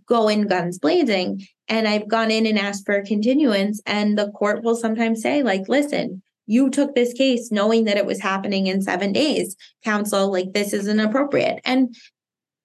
[0.06, 4.32] go in guns blazing and i've gone in and asked for a continuance and the
[4.32, 8.65] court will sometimes say like listen you took this case knowing that it was happening
[8.65, 9.55] in seven days.
[9.86, 11.62] Counsel, like this isn't appropriate.
[11.63, 11.95] And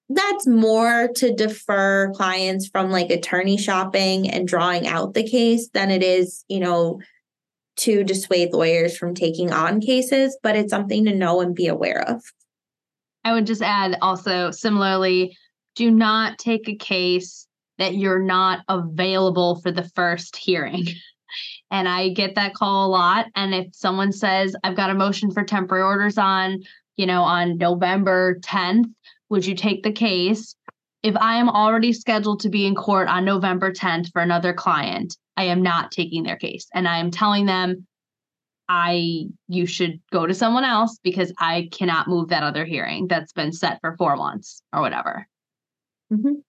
[0.09, 5.91] that's more to defer clients from like attorney shopping and drawing out the case than
[5.91, 6.99] it is, you know,
[7.77, 12.01] to dissuade lawyers from taking on cases, but it's something to know and be aware
[12.09, 12.23] of.
[13.23, 15.37] I would just add also similarly,
[15.75, 20.87] do not take a case that you're not available for the first hearing.
[21.71, 23.27] And I get that call a lot.
[23.35, 26.61] And if someone says, I've got a motion for temporary orders on,
[26.95, 28.85] you know, on November 10th,
[29.29, 30.55] would you take the case?
[31.03, 35.17] If I am already scheduled to be in court on November 10th for another client,
[35.37, 36.67] I am not taking their case.
[36.73, 37.85] And I am telling them,
[38.67, 43.33] I you should go to someone else because I cannot move that other hearing that's
[43.33, 45.27] been set for four months or whatever.
[46.11, 46.39] Mm-hmm.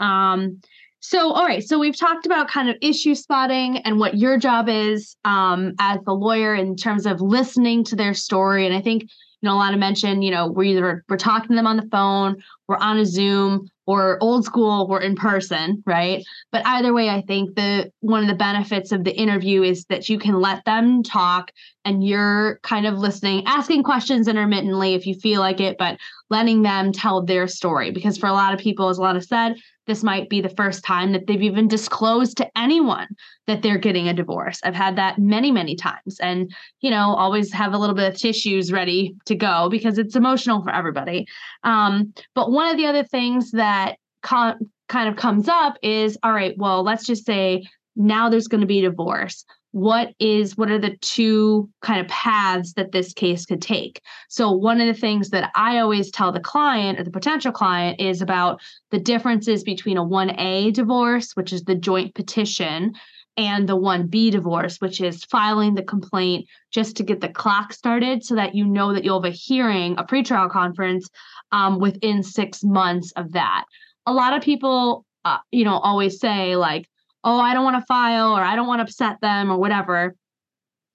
[0.00, 0.60] Um,
[1.00, 1.62] so, all right.
[1.62, 6.00] So we've talked about kind of issue spotting and what your job is um, as
[6.04, 8.66] the lawyer in terms of listening to their story.
[8.66, 10.22] And I think you know a lot of mention.
[10.22, 13.68] You know, we're either we're talking to them on the phone, we're on a Zoom,
[13.86, 16.24] or old school, we're in person, right?
[16.50, 20.08] But either way, I think the one of the benefits of the interview is that
[20.08, 21.52] you can let them talk
[21.84, 25.98] and you're kind of listening, asking questions intermittently if you feel like it, but
[26.30, 27.92] letting them tell their story.
[27.92, 29.54] Because for a lot of people, as a lot of said,
[29.86, 33.08] this might be the first time that they've even disclosed to anyone
[33.46, 34.60] that they're getting a divorce.
[34.64, 36.18] I've had that many, many times.
[36.20, 40.16] And, you know, always have a little bit of tissues ready to go because it's
[40.16, 41.26] emotional for everybody.
[41.62, 44.58] Um, but one of the other things that kind
[44.92, 48.80] of comes up is all right, well, let's just say now there's going to be
[48.80, 53.60] a divorce what is what are the two kind of paths that this case could
[53.60, 54.00] take?
[54.28, 58.00] So one of the things that i always tell the client or the potential client
[58.00, 62.94] is about the differences between a 1a divorce which is the joint petition
[63.36, 68.24] and the 1b divorce which is filing the complaint just to get the clock started
[68.24, 71.08] so that you know that you'll have a hearing a pretrial conference
[71.52, 73.64] um, within six months of that.
[74.06, 76.88] A lot of people uh, you know always say like
[77.26, 80.14] oh, I don't want to file or I don't want to upset them or whatever.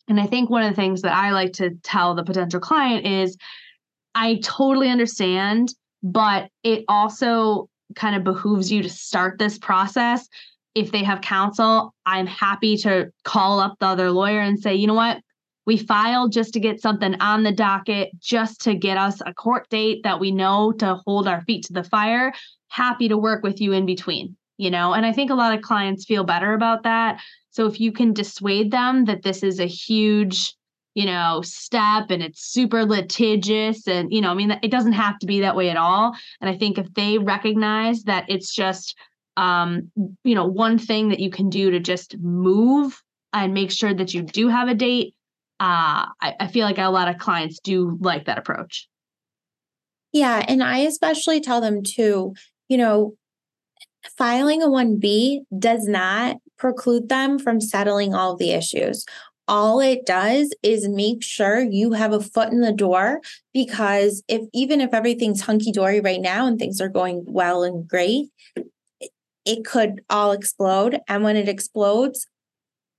[0.07, 3.05] And I think one of the things that I like to tell the potential client
[3.05, 3.37] is
[4.15, 10.27] I totally understand, but it also kind of behooves you to start this process.
[10.73, 14.87] If they have counsel, I'm happy to call up the other lawyer and say, you
[14.87, 15.21] know what?
[15.65, 19.69] We filed just to get something on the docket, just to get us a court
[19.69, 22.31] date that we know to hold our feet to the fire.
[22.69, 25.62] Happy to work with you in between you know and i think a lot of
[25.63, 27.19] clients feel better about that.
[27.50, 30.54] So if you can dissuade them that this is a huge
[30.93, 35.17] you know step and it's super litigious and you know i mean it doesn't have
[35.19, 36.15] to be that way at all.
[36.39, 38.95] And i think if they recognize that it's just
[39.36, 39.91] um
[40.24, 43.02] you know one thing that you can do to just move
[43.34, 45.15] and make sure that you do have a date
[45.60, 48.88] uh I, I feel like a lot of clients do like that approach.
[50.12, 52.36] Yeah and i especially tell them too
[52.67, 53.15] you know
[54.17, 59.05] filing a 1B does not preclude them from settling all the issues.
[59.47, 63.21] All it does is make sure you have a foot in the door
[63.53, 67.87] because if even if everything's hunky dory right now and things are going well and
[67.87, 68.27] great,
[69.45, 70.99] it could all explode.
[71.07, 72.27] And when it explodes,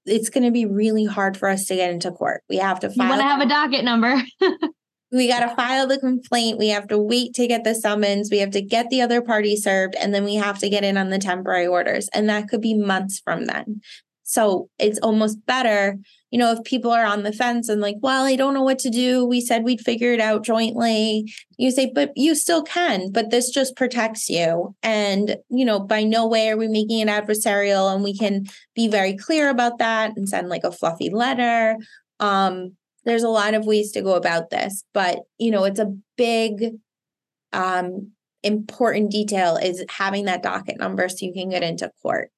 [0.04, 2.42] it's going to be really hard for us to get into court.
[2.48, 3.06] We have to file.
[3.06, 4.20] You want to have a docket number.
[5.12, 6.58] we got to file the complaint.
[6.58, 8.30] We have to wait to get the summons.
[8.30, 9.94] We have to get the other party served.
[9.96, 12.08] And then we have to get in on the temporary orders.
[12.14, 13.82] And that could be months from then.
[14.22, 15.98] So it's almost better,
[16.30, 18.78] you know, if people are on the fence and like, well, I don't know what
[18.78, 19.26] to do.
[19.26, 21.30] We said we'd figure it out jointly.
[21.58, 24.74] You say, but you still can, but this just protects you.
[24.82, 27.94] And, you know, by no way are we making it adversarial.
[27.94, 31.76] And we can be very clear about that and send like a fluffy letter.
[32.18, 35.94] Um, there's a lot of ways to go about this but you know it's a
[36.16, 36.72] big
[37.52, 38.12] um
[38.42, 42.30] important detail is having that docket number so you can get into court.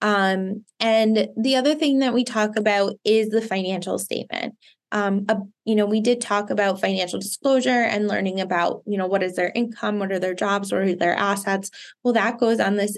[0.00, 4.54] Um and the other thing that we talk about is the financial statement.
[4.92, 9.06] Um a, you know we did talk about financial disclosure and learning about you know
[9.06, 11.70] what is their income what are their jobs what are their assets?
[12.04, 12.96] Well that goes on this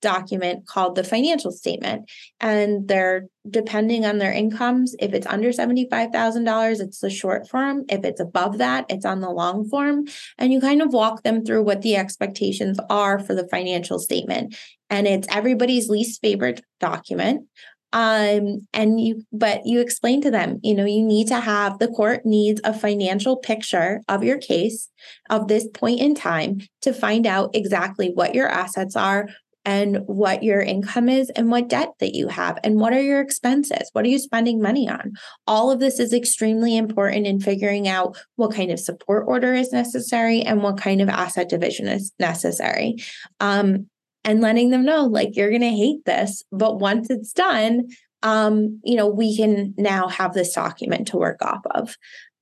[0.00, 2.10] document called the financial statement.
[2.40, 4.94] And they're depending on their incomes.
[4.98, 7.84] If it's under $75,000, it's the short form.
[7.88, 10.04] If it's above that, it's on the long form.
[10.36, 14.56] And you kind of walk them through what the expectations are for the financial statement.
[14.90, 17.46] And it's everybody's least favorite document
[17.92, 21.88] um and you but you explain to them you know you need to have the
[21.88, 24.90] court needs a financial picture of your case
[25.30, 29.26] of this point in time to find out exactly what your assets are
[29.64, 33.20] and what your income is and what debt that you have and what are your
[33.20, 33.90] expenses?
[33.92, 35.12] What are you spending money on?
[35.46, 39.72] All of this is extremely important in figuring out what kind of support order is
[39.72, 42.96] necessary and what kind of asset division is necessary.
[43.40, 43.88] Um,
[44.24, 47.86] and letting them know like you're going to hate this but once it's done
[48.22, 51.96] um you know we can now have this document to work off of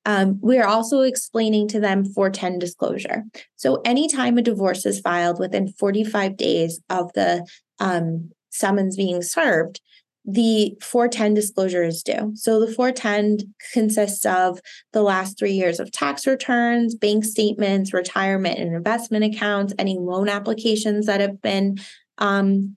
[0.07, 3.25] um, we are also explaining to them 410 disclosure.
[3.57, 7.47] So, anytime a divorce is filed within 45 days of the
[7.81, 9.81] um, summons being served,
[10.25, 12.33] the 410 disclosure is due.
[12.35, 14.61] So the 410 consists of
[14.93, 20.29] the last three years of tax returns, bank statements, retirement and investment accounts, any loan
[20.29, 21.79] applications that have been
[22.19, 22.77] um,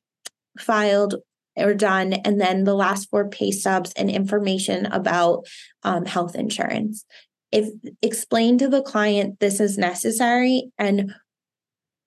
[0.59, 1.15] filed
[1.62, 5.45] or done, and then the last four pay stubs and information about
[5.84, 7.05] um, health insurance.
[7.51, 7.70] If
[8.01, 11.14] explain to the client this is necessary and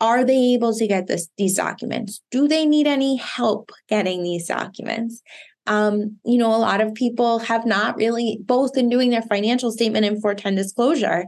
[0.00, 2.20] are they able to get this these documents?
[2.30, 5.22] Do they need any help getting these documents?
[5.66, 9.70] Um, you know a lot of people have not really both in doing their financial
[9.70, 11.24] statement and 410 disclosure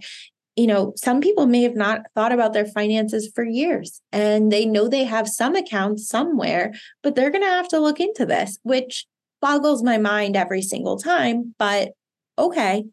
[0.57, 4.65] you know some people may have not thought about their finances for years and they
[4.65, 8.59] know they have some accounts somewhere but they're going to have to look into this
[8.63, 9.07] which
[9.41, 11.93] boggles my mind every single time but
[12.39, 12.85] okay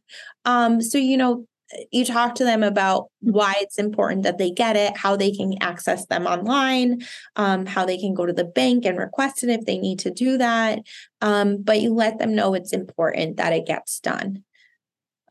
[0.45, 1.45] um so you know
[1.91, 5.53] you talk to them about why it's important that they get it, how they can
[5.61, 7.01] access them online,
[7.35, 10.11] um, how they can go to the bank and request it if they need to
[10.11, 10.79] do that.
[11.21, 14.43] Um, but you let them know it's important that it gets done.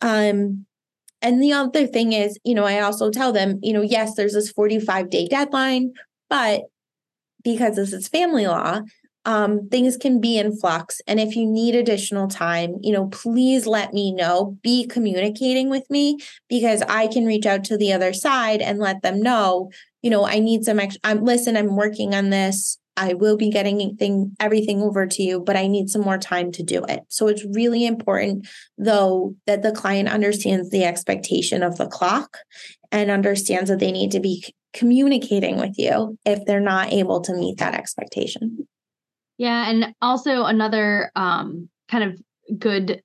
[0.00, 0.66] Um,
[1.22, 4.34] and the other thing is, you know, I also tell them, you know, yes, there's
[4.34, 5.92] this 45 day deadline,
[6.28, 6.62] but
[7.42, 8.80] because this is family law,
[9.26, 11.00] um, things can be in flux.
[11.06, 14.56] And if you need additional time, you know, please let me know.
[14.62, 16.18] Be communicating with me
[16.48, 19.70] because I can reach out to the other side and let them know,
[20.02, 21.00] you know, I need some extra.
[21.04, 22.78] I'm listen, I'm working on this.
[22.96, 26.52] I will be getting anything, everything over to you, but I need some more time
[26.52, 27.00] to do it.
[27.08, 32.38] So it's really important, though, that the client understands the expectation of the clock
[32.92, 37.34] and understands that they need to be communicating with you if they're not able to
[37.34, 38.66] meet that expectation.
[39.38, 43.02] Yeah, and also another um, kind of good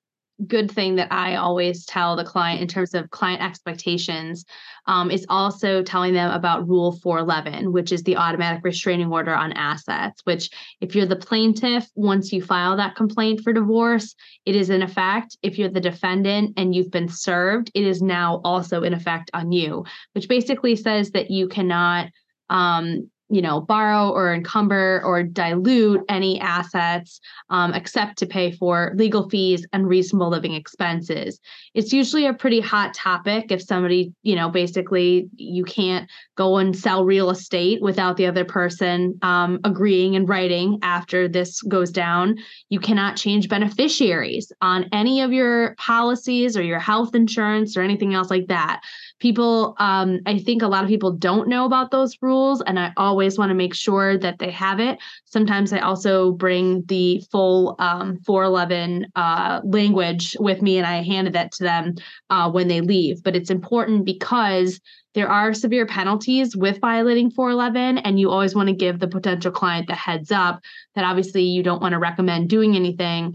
[0.47, 4.45] good thing that I always tell the client in terms of client expectations
[4.85, 9.53] um, is also telling them about Rule 411, which is the automatic restraining order on
[9.53, 10.21] assets.
[10.25, 10.49] Which,
[10.81, 14.13] if you're the plaintiff, once you file that complaint for divorce,
[14.45, 15.37] it is in effect.
[15.41, 19.51] If you're the defendant and you've been served, it is now also in effect on
[19.51, 22.09] you, which basically says that you cannot
[22.49, 27.19] um, you know borrow or encumber or dilute any assets
[27.49, 31.39] um, except to pay for legal fees and reasonable living expenses.
[31.73, 36.77] It's usually a pretty hot topic if somebody you know basically you can't go and
[36.77, 42.35] sell real estate without the other person um, agreeing in writing after this goes down.
[42.69, 48.13] You cannot change beneficiaries on any of your policies or your health insurance or anything
[48.13, 48.81] else like that.
[49.19, 52.91] People um, i think a lot of people don't know about those rules and i
[52.97, 54.99] always want to make sure that they have it.
[55.25, 61.33] Sometimes i also bring the full um, 411 uh, language with me and i handed
[61.33, 61.95] that to them
[62.29, 63.23] uh, when they leave.
[63.23, 64.79] But it's important because
[65.15, 69.51] there are severe penalties with violating 411 and you always want to give the potential
[69.51, 70.61] client the heads up
[70.93, 73.33] that obviously you don't want to recommend doing anything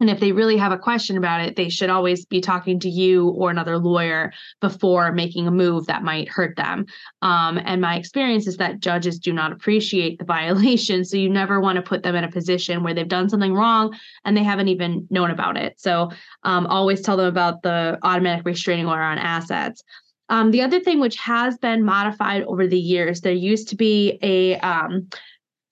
[0.00, 2.88] and if they really have a question about it, they should always be talking to
[2.88, 6.86] you or another lawyer before making a move that might hurt them.
[7.22, 11.04] Um, and my experience is that judges do not appreciate the violation.
[11.04, 13.96] So you never want to put them in a position where they've done something wrong
[14.24, 15.80] and they haven't even known about it.
[15.80, 16.10] So
[16.44, 19.82] um, always tell them about the automatic restraining order on assets.
[20.30, 24.18] Um, the other thing which has been modified over the years, there used to be
[24.22, 25.08] a um,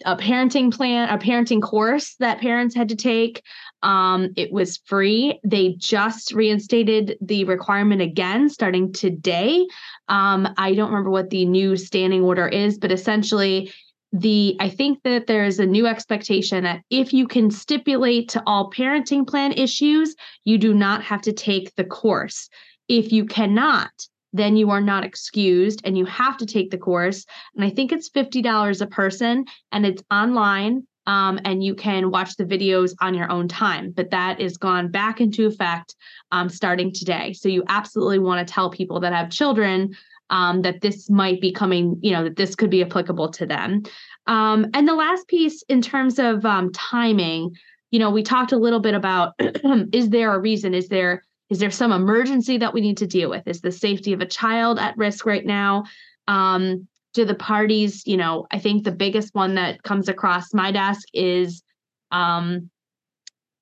[0.05, 3.43] a parenting plan, a parenting course that parents had to take.
[3.87, 5.39] Um, it was free.
[5.45, 9.65] They just reinstated the requirement again starting today.
[10.09, 13.73] Um, I don't remember what the new standing order is, but essentially,
[14.13, 18.43] the I think that there is a new expectation that if you can stipulate to
[18.45, 22.49] all parenting plan issues, you do not have to take the course.
[22.89, 23.93] If you cannot,
[24.33, 27.25] then you are not excused and you have to take the course.
[27.55, 30.89] And I think it's $50 a person and it's online.
[31.07, 33.93] Um, and you can watch the videos on your own time.
[33.93, 35.95] But that is gone back into effect
[36.33, 37.33] um, starting today.
[37.33, 39.95] So you absolutely want to tell people that have children
[40.31, 43.83] um, that this might be coming, you know, that this could be applicable to them.
[44.27, 47.55] Um, and the last piece, in terms of um, timing,
[47.91, 49.35] you know, we talked a little bit about
[49.93, 50.75] is there a reason?
[50.75, 53.47] Is there is there some emergency that we need to deal with?
[53.47, 55.85] Is the safety of a child at risk right now?
[56.27, 60.71] Um, do the parties, you know, I think the biggest one that comes across my
[60.71, 61.63] desk is
[62.13, 62.71] um,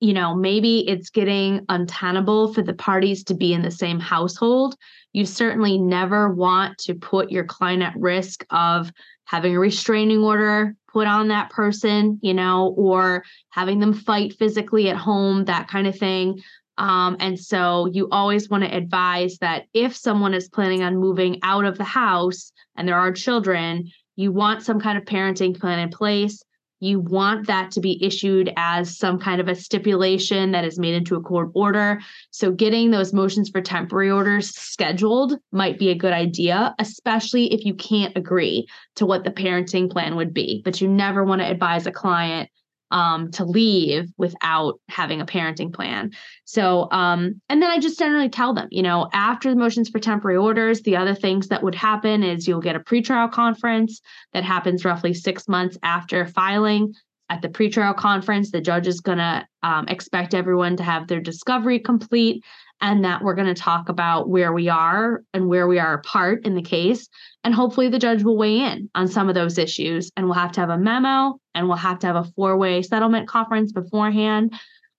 [0.01, 4.75] you know, maybe it's getting untenable for the parties to be in the same household.
[5.13, 8.91] You certainly never want to put your client at risk of
[9.23, 14.89] having a restraining order put on that person, you know, or having them fight physically
[14.89, 16.39] at home, that kind of thing.
[16.77, 21.39] Um, and so you always want to advise that if someone is planning on moving
[21.43, 25.79] out of the house and there are children, you want some kind of parenting plan
[25.79, 26.43] in place
[26.79, 30.93] you want that to be issued as some kind of a stipulation that is made
[30.93, 32.01] into a court order.
[32.31, 37.65] So, getting those motions for temporary orders scheduled might be a good idea, especially if
[37.65, 40.61] you can't agree to what the parenting plan would be.
[40.63, 42.49] But you never want to advise a client
[42.91, 46.11] um, to leave without having a parenting plan.
[46.45, 49.99] So, um, and then I just generally tell them, you know, after the motions for
[49.99, 54.01] temporary orders, the other things that would happen is you'll get a pretrial conference
[54.33, 56.93] that happens roughly six months after filing.
[57.27, 61.19] At the pretrial conference, the judge is going to um, expect everyone to have their
[61.19, 62.43] discovery complete
[62.81, 66.45] and that we're going to talk about where we are and where we are apart
[66.45, 67.07] in the case.
[67.43, 70.11] And hopefully the judge will weigh in on some of those issues.
[70.15, 72.81] And we'll have to have a memo and we'll have to have a four way
[72.81, 74.53] settlement conference beforehand.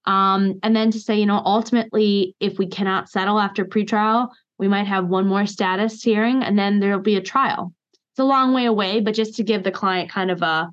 [0.06, 4.68] Um, and then to say, you know, ultimately, if we cannot settle after pretrial, we
[4.68, 7.72] might have one more status hearing and then there'll be a trial.
[8.12, 10.70] It's a long way away, but just to give the client kind of a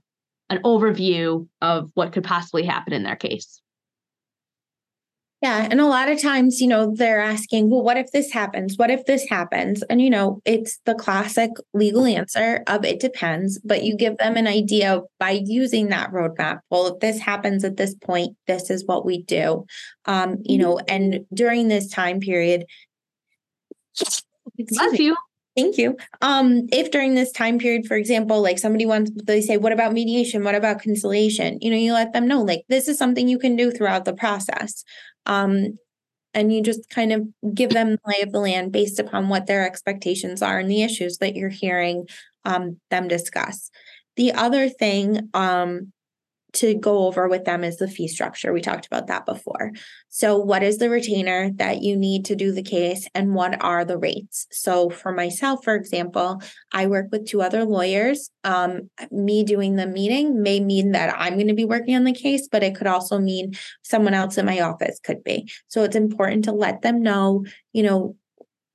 [0.50, 3.63] an overview of what could possibly happen in their case.
[5.44, 5.68] Yeah.
[5.70, 8.78] And a lot of times, you know, they're asking, well, what if this happens?
[8.78, 9.84] What if this happens?
[9.90, 14.38] And, you know, it's the classic legal answer of it depends, but you give them
[14.38, 16.60] an idea by using that roadmap.
[16.70, 19.66] Well, if this happens at this point, this is what we do.
[20.06, 22.64] Um, you know, and during this time period,
[24.58, 25.18] Bless you.
[25.56, 25.98] Thank you.
[26.22, 29.94] Um, if during this time period, for example, like somebody wants, they say, what about
[29.94, 30.44] mediation?
[30.44, 31.60] What about conciliation?
[31.62, 34.16] You know, you let them know, like, this is something you can do throughout the
[34.16, 34.84] process.
[35.28, 35.78] Um,
[36.34, 39.46] and you just kind of give them the lay of the land based upon what
[39.46, 42.08] their expectations are and the issues that you're hearing
[42.46, 43.70] um, them discuss.
[44.16, 45.94] The other thing um,
[46.54, 48.54] to go over with them is the fee structure.
[48.54, 49.72] We talked about that before.
[50.10, 53.84] So, what is the retainer that you need to do the case, and what are
[53.84, 54.48] the rates?
[54.52, 56.42] So, for myself, for example,
[56.72, 58.30] I work with two other lawyers.
[58.44, 62.14] Um, me doing the meeting may mean that I'm going to be working on the
[62.14, 65.52] case, but it could also mean someone else in my office could be.
[65.68, 68.16] So, it's important to let them know, you know,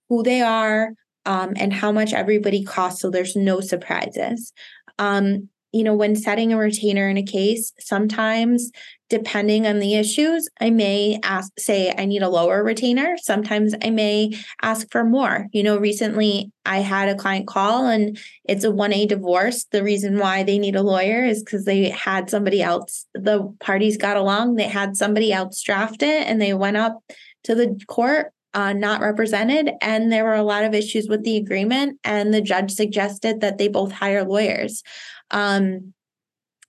[0.08, 0.94] who they are,
[1.26, 4.52] um, and how much everybody costs so there's no surprises.
[4.98, 8.70] Um, you know, when setting a retainer in a case, sometimes
[9.10, 13.16] depending on the issues, I may ask, say, I need a lower retainer.
[13.22, 15.46] Sometimes I may ask for more.
[15.52, 19.64] You know, recently I had a client call and it's a 1A divorce.
[19.70, 23.96] The reason why they need a lawyer is because they had somebody else, the parties
[23.96, 27.02] got along, they had somebody else draft it and they went up
[27.44, 29.70] to the court uh, not represented.
[29.80, 31.98] And there were a lot of issues with the agreement.
[32.02, 34.82] And the judge suggested that they both hire lawyers.
[35.30, 35.94] Um,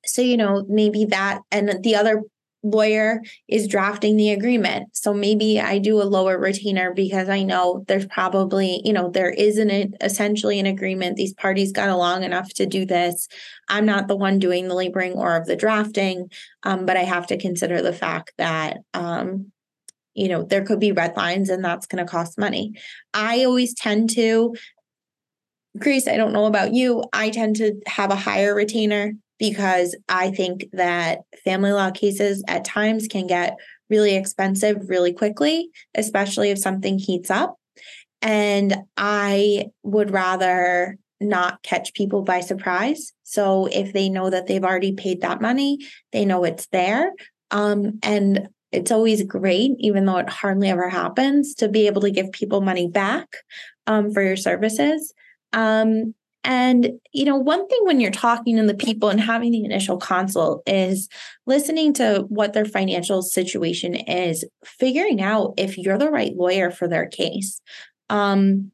[0.05, 2.23] so, you know, maybe that and the other
[2.61, 4.89] lawyer is drafting the agreement.
[4.93, 9.29] So maybe I do a lower retainer because I know there's probably, you know, there
[9.29, 11.15] isn't essentially an agreement.
[11.15, 13.27] These parties got along enough to do this.
[13.69, 16.29] I'm not the one doing the laboring or of the drafting,
[16.63, 19.51] um, but I have to consider the fact that, um,
[20.13, 22.73] you know, there could be red lines and that's going to cost money.
[23.13, 24.53] I always tend to
[25.77, 27.03] Grace, I don't know about you.
[27.13, 32.65] I tend to have a higher retainer because I think that family law cases at
[32.65, 33.55] times can get
[33.89, 37.55] really expensive really quickly, especially if something heats up.
[38.21, 43.13] And I would rather not catch people by surprise.
[43.23, 45.79] So if they know that they've already paid that money,
[46.11, 47.11] they know it's there.
[47.51, 52.11] Um, and it's always great, even though it hardly ever happens, to be able to
[52.11, 53.27] give people money back
[53.87, 55.13] um, for your services.
[55.53, 59.65] Um, and, you know, one thing when you're talking to the people and having the
[59.65, 61.09] initial consult is
[61.45, 66.87] listening to what their financial situation is, figuring out if you're the right lawyer for
[66.87, 67.61] their case.
[68.09, 68.71] Um,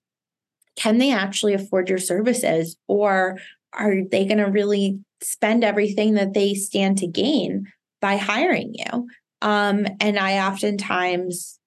[0.76, 3.40] can they actually afford your services or
[3.74, 7.66] are they going to really spend everything that they stand to gain
[8.00, 9.08] by hiring you?
[9.42, 11.60] Um, and I oftentimes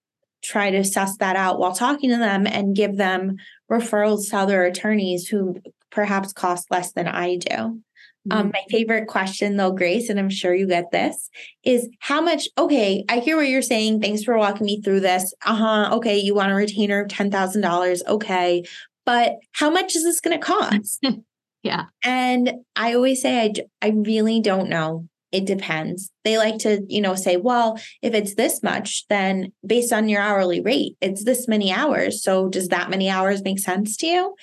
[0.42, 3.36] try to suss that out while talking to them and give them
[3.70, 5.60] referrals to other attorneys who
[5.90, 7.54] perhaps cost less than I do.
[7.54, 7.82] Um,
[8.28, 8.32] mm-hmm.
[8.32, 11.30] Um, my favorite question, though, Grace, and I'm sure you get this,
[11.64, 12.48] is how much?
[12.58, 14.00] Okay, I hear what you're saying.
[14.00, 15.32] Thanks for walking me through this.
[15.44, 15.96] Uh huh.
[15.96, 18.00] Okay, you want a retainer of $10,000.
[18.06, 18.64] Okay.
[19.06, 21.06] But how much is this going to cost?
[21.62, 21.84] yeah.
[22.04, 26.11] And I always say, I, I really don't know it depends.
[26.24, 30.22] They like to, you know, say, well, if it's this much, then based on your
[30.22, 32.22] hourly rate, it's this many hours.
[32.22, 34.35] So does that many hours make sense to you?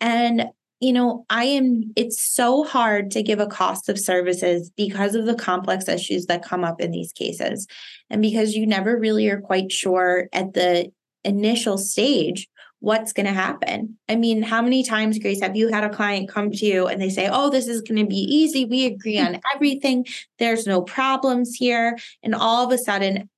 [0.00, 0.46] And,
[0.80, 5.26] you know, I am, it's so hard to give a cost of services because of
[5.26, 7.66] the complex issues that come up in these cases.
[8.08, 10.92] And because you never really are quite sure at the
[11.24, 12.48] initial stage
[12.80, 13.98] what's going to happen.
[14.08, 17.00] I mean, how many times, Grace, have you had a client come to you and
[17.00, 18.64] they say, Oh, this is going to be easy.
[18.64, 20.06] We agree on everything.
[20.38, 21.98] There's no problems here.
[22.22, 23.28] And all of a sudden,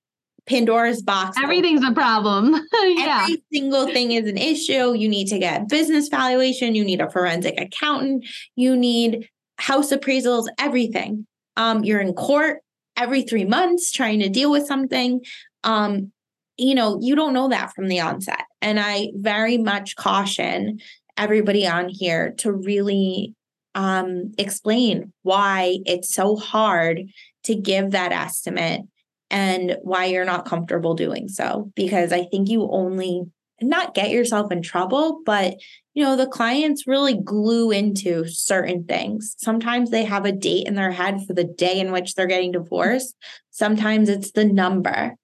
[0.47, 1.36] Pandora's box.
[1.43, 2.55] Everything's a problem.
[2.72, 3.20] yeah.
[3.22, 4.95] Every single thing is an issue.
[4.95, 6.74] You need to get business valuation.
[6.74, 8.26] You need a forensic accountant.
[8.57, 9.28] You need
[9.59, 11.26] house appraisals, everything.
[11.57, 12.62] Um, you're in court
[12.97, 15.22] every three months trying to deal with something.
[15.62, 16.12] Um,
[16.57, 18.45] you know, you don't know that from the onset.
[18.63, 20.81] And I very much caution
[21.17, 23.35] everybody on here to really
[23.75, 27.03] um, explain why it's so hard
[27.45, 28.83] to give that estimate
[29.31, 31.71] and why you're not comfortable doing so.
[31.77, 33.23] Because I think you only
[33.63, 35.55] not get yourself in trouble, but
[35.95, 39.35] you know, the clients really glue into certain things.
[39.39, 42.53] Sometimes they have a date in their head for the day in which they're getting
[42.53, 43.15] divorced.
[43.51, 45.17] Sometimes it's the number.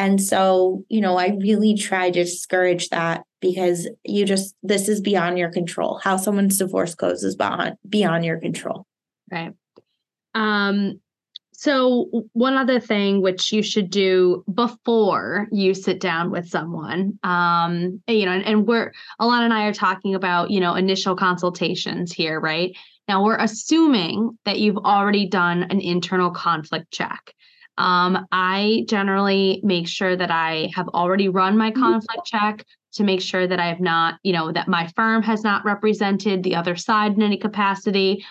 [0.00, 4.98] And so, you know, I really try to discourage that because you just, this is
[5.02, 6.00] beyond your control.
[6.02, 8.86] How someone's divorce goes is beyond, beyond your control.
[9.30, 9.52] Right.
[10.34, 11.00] Um,
[11.52, 18.00] so one other thing which you should do before you sit down with someone, um,
[18.08, 22.10] you know, and, and we're Alana and I are talking about, you know, initial consultations
[22.10, 22.74] here, right?
[23.06, 27.34] Now we're assuming that you've already done an internal conflict check.
[27.80, 31.80] Um, I generally make sure that I have already run my mm-hmm.
[31.80, 35.42] conflict check to make sure that I have not, you know, that my firm has
[35.42, 38.26] not represented the other side in any capacity.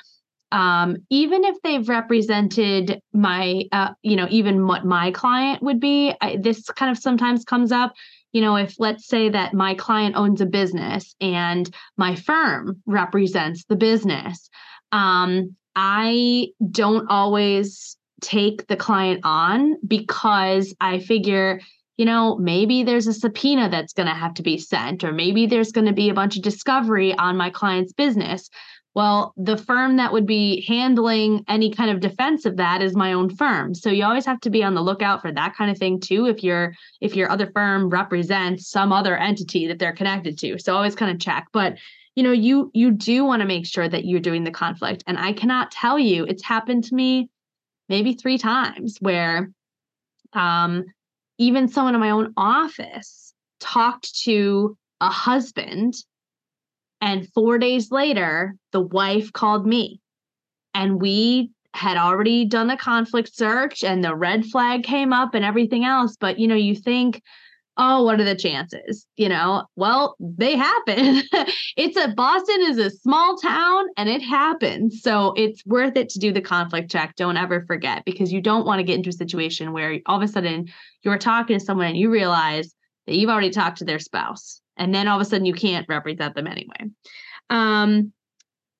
[0.51, 6.13] Um, even if they've represented my, uh, you know, even what my client would be,
[6.21, 7.93] I, this kind of sometimes comes up.
[8.33, 13.63] You know, if let's say that my client owns a business and my firm represents
[13.63, 14.47] the business,
[14.91, 21.61] um, I don't always take the client on because I figure,
[21.97, 25.45] you know, maybe there's a subpoena that's going to have to be sent, or maybe
[25.45, 28.49] there's going to be a bunch of discovery on my client's business.
[28.95, 33.13] Well, the firm that would be handling any kind of defense of that is my
[33.13, 33.75] own firm.
[33.75, 36.25] So you always have to be on the lookout for that kind of thing too
[36.25, 40.57] if your if your other firm represents some other entity that they're connected to.
[40.57, 41.47] So always kind of check.
[41.53, 41.77] But
[42.15, 45.03] you know, you you do want to make sure that you're doing the conflict.
[45.07, 47.29] And I cannot tell you, it's happened to me
[47.89, 49.51] maybe three times where
[50.33, 50.85] um,
[51.37, 55.95] even someone in my own office talked to a husband
[57.01, 59.99] and four days later the wife called me.
[60.73, 65.45] And we had already done the conflict search and the red flag came up and
[65.45, 66.15] everything else.
[66.19, 67.21] But you know you think
[67.79, 69.07] oh, what are the chances?
[69.15, 71.23] You know, well, they happen.
[71.77, 75.01] it's a Boston is a small town and it happens.
[75.01, 77.15] So it's worth it to do the conflict check.
[77.15, 80.23] Don't ever forget because you don't want to get into a situation where all of
[80.23, 80.67] a sudden
[81.03, 82.75] you're talking to someone and you realize
[83.07, 84.61] that you've already talked to their spouse.
[84.75, 86.91] And then all of a sudden you can't represent them anyway.
[87.49, 88.11] Um,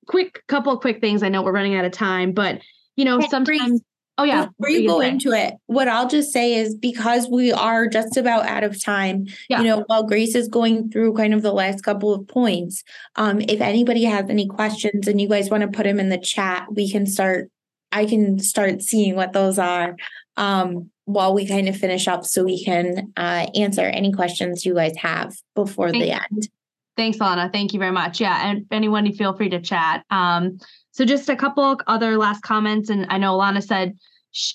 [0.06, 1.22] quick couple of quick things.
[1.22, 2.60] I know we're running out of time, but
[2.96, 3.80] you know, sometimes
[4.18, 4.46] Oh yeah.
[4.58, 8.46] Before you go into it, what I'll just say is because we are just about
[8.46, 9.60] out of time, yeah.
[9.60, 12.84] you know, while Grace is going through kind of the last couple of points,
[13.16, 16.18] um, if anybody has any questions and you guys want to put them in the
[16.18, 17.50] chat, we can start,
[17.92, 19.96] I can start seeing what those are
[20.36, 24.74] um, while we kind of finish up so we can uh, answer any questions you
[24.74, 26.48] guys have before Thank the end.
[26.96, 27.48] Thanks, Lana.
[27.50, 28.20] Thank you very much.
[28.20, 28.50] Yeah.
[28.50, 30.04] And anyone, feel free to chat.
[30.10, 30.58] Um,
[31.00, 32.90] so just a couple other last comments.
[32.90, 33.96] And I know Alana said,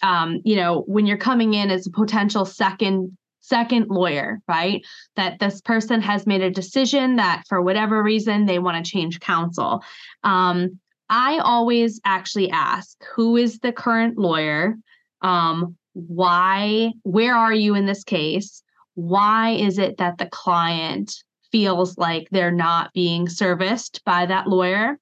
[0.04, 4.86] um, you know, when you're coming in as a potential second second lawyer, right?
[5.16, 9.20] That this person has made a decision that for whatever reason they want to change
[9.20, 9.84] counsel.
[10.24, 10.80] Um,
[11.10, 14.76] I always actually ask, who is the current lawyer?
[15.24, 18.62] Um, why, where are you in this case?
[18.94, 21.12] Why is it that the client
[21.52, 25.00] feels like they're not being serviced by that lawyer.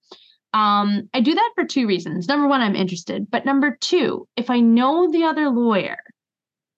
[0.53, 2.27] Um, I do that for two reasons.
[2.27, 3.29] Number one, I'm interested.
[3.29, 5.97] But number two, if I know the other lawyer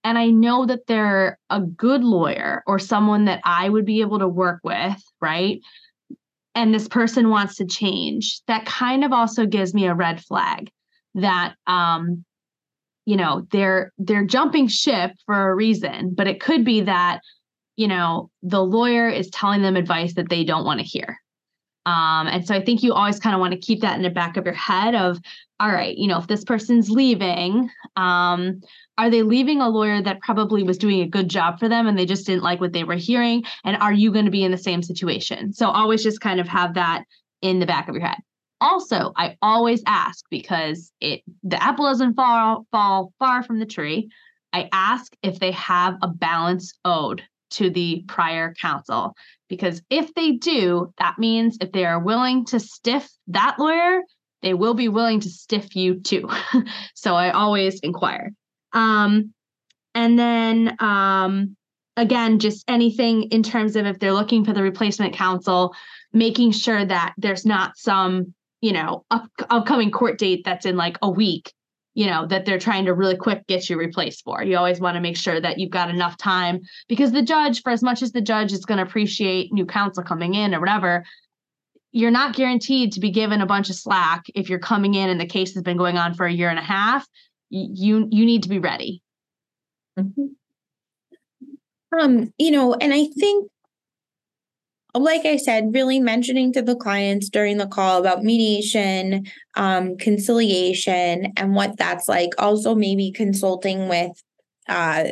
[0.03, 4.19] and I know that they're a good lawyer or someone that I would be able
[4.19, 5.59] to work with, right?
[6.53, 10.69] And this person wants to change, that kind of also gives me a red flag
[11.15, 12.23] that um,
[13.05, 17.21] you know, they're they're jumping ship for a reason, but it could be that,
[17.75, 21.19] you know, the lawyer is telling them advice that they don't want to hear.
[21.85, 24.09] Um, and so I think you always kind of want to keep that in the
[24.09, 25.19] back of your head of,
[25.59, 28.61] all right, you know, if this person's leaving, um,
[28.97, 31.97] are they leaving a lawyer that probably was doing a good job for them and
[31.97, 33.43] they just didn't like what they were hearing?
[33.63, 35.53] And are you going to be in the same situation?
[35.53, 37.03] So always just kind of have that
[37.41, 38.17] in the back of your head.
[38.61, 44.09] Also, I always ask because it the apple doesn't fall fall far from the tree.
[44.53, 47.21] I ask if they have a balance owed
[47.51, 49.15] to the prior counsel
[49.47, 54.01] because if they do, that means if they are willing to stiff that lawyer,
[54.41, 56.29] they will be willing to stiff you too.
[56.95, 58.31] so I always inquire.
[58.73, 59.33] Um,
[59.93, 61.55] and then um,
[61.95, 65.75] again, just anything in terms of if they're looking for the replacement counsel,
[66.11, 70.97] making sure that there's not some, you know, up, upcoming court date that's in like
[71.01, 71.53] a week,
[71.95, 74.43] you know, that they're trying to really quick get you replaced for.
[74.43, 77.71] You always want to make sure that you've got enough time because the judge, for
[77.71, 81.05] as much as the judge is going to appreciate new counsel coming in or whatever,
[81.95, 85.19] you're not guaranteed to be given a bunch of slack if you're coming in and
[85.19, 87.07] the case has been going on for a year and a half
[87.49, 89.01] you you need to be ready
[89.97, 90.25] mm-hmm.
[91.97, 93.49] um you know and i think
[94.99, 99.25] like I said, really mentioning to the clients during the call about mediation,
[99.55, 102.31] um, conciliation, and what that's like.
[102.37, 104.11] Also, maybe consulting with
[104.67, 105.05] uh,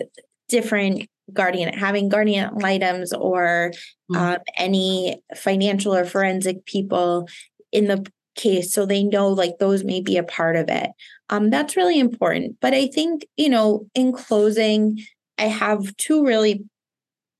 [0.47, 3.71] different guardian, having guardian ad litems or
[4.11, 4.15] mm-hmm.
[4.15, 7.27] um, any financial or forensic people
[7.71, 8.05] in the
[8.35, 10.89] case so they know like those may be a part of it
[11.29, 14.99] um that's really important but i think you know in closing
[15.37, 16.63] i have two really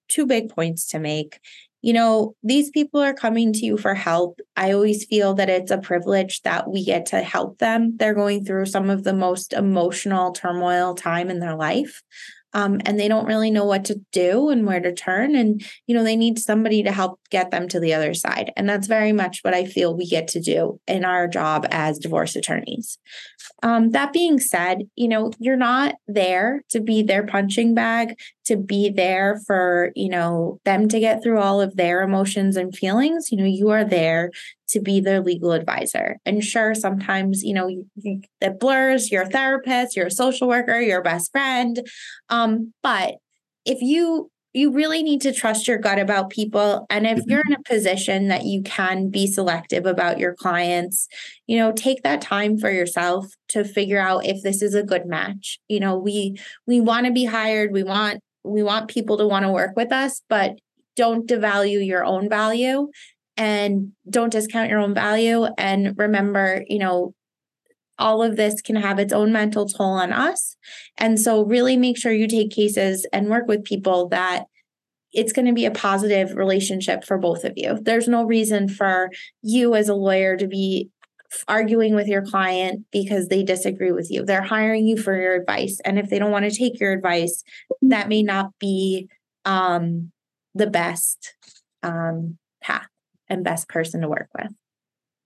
[0.08, 1.40] two big points to make
[1.84, 4.40] you know these people are coming to you for help.
[4.56, 7.98] I always feel that it's a privilege that we get to help them.
[7.98, 12.02] They're going through some of the most emotional turmoil time in their life
[12.54, 15.96] um, and they don't really know what to do and where to turn and you
[15.96, 19.12] know they need somebody to help get them to the other side and that's very
[19.12, 22.98] much what i feel we get to do in our job as divorce attorneys.
[23.62, 28.58] Um, that being said you know you're not there to be their punching bag to
[28.58, 33.32] be there for you know them to get through all of their emotions and feelings
[33.32, 34.32] you know you are there
[34.70, 36.18] to be their legal advisor.
[36.26, 37.70] And sure, sometimes, you know,
[38.42, 41.86] it blurs, you're a therapist, you're a social worker, your best friend.
[42.30, 43.16] Um, but
[43.66, 47.54] if you you really need to trust your gut about people and if you're in
[47.54, 51.08] a position that you can be selective about your clients
[51.48, 55.06] you know take that time for yourself to figure out if this is a good
[55.06, 56.38] match you know we
[56.68, 59.92] we want to be hired we want we want people to want to work with
[59.92, 60.58] us but
[60.96, 62.88] don't devalue your own value
[63.38, 65.46] and don't discount your own value.
[65.58, 67.14] And remember, you know,
[68.00, 70.56] all of this can have its own mental toll on us.
[70.98, 74.46] And so, really make sure you take cases and work with people that
[75.12, 77.78] it's going to be a positive relationship for both of you.
[77.80, 79.10] There's no reason for
[79.44, 80.90] you as a lawyer to be
[81.48, 84.26] arguing with your client because they disagree with you.
[84.26, 85.80] They're hiring you for your advice.
[85.86, 87.44] And if they don't want to take your advice,
[87.82, 89.08] that may not be
[89.46, 90.12] um,
[90.56, 91.36] the best
[91.84, 92.88] um, path
[93.34, 94.52] and best person to work with.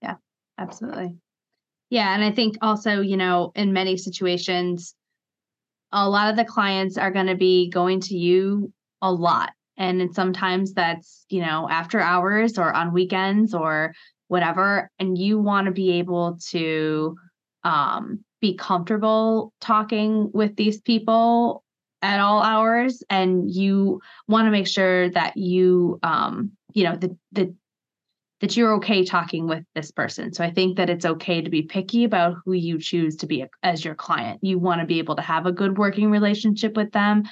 [0.02, 0.16] Yeah,
[0.58, 1.16] absolutely.
[1.90, 2.14] Yeah.
[2.14, 4.96] And I think also, you know, in many situations,
[5.92, 9.52] a lot of the clients are going to be going to you a lot.
[9.78, 13.94] And sometimes that's, you know, after hours or on weekends or
[14.28, 14.90] whatever.
[15.00, 17.16] And you want to be able to
[17.64, 21.64] um, be comfortable talking with these people
[22.02, 23.04] at all hours.
[23.10, 27.56] And you want to make sure that you, um, you know, the, the
[28.42, 30.32] that you're okay talking with this person.
[30.32, 33.46] So I think that it's okay to be picky about who you choose to be
[33.64, 34.40] as your client.
[34.44, 37.24] You want to be able to have a good working relationship with them.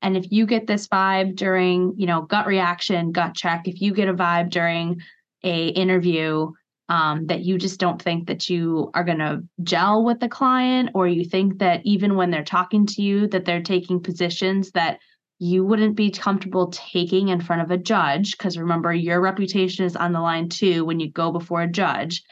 [0.00, 3.92] And if you get this vibe during, you know, gut reaction, gut check, if you
[3.92, 5.00] get a vibe during
[5.42, 6.50] a interview
[6.88, 10.90] um, that you just don't think that you are going to gel with the client,
[10.94, 14.98] or you think that even when they're talking to you, that they're taking positions that
[15.38, 19.96] you wouldn't be comfortable taking in front of a judge because remember your reputation is
[19.96, 22.22] on the line too when you go before a judge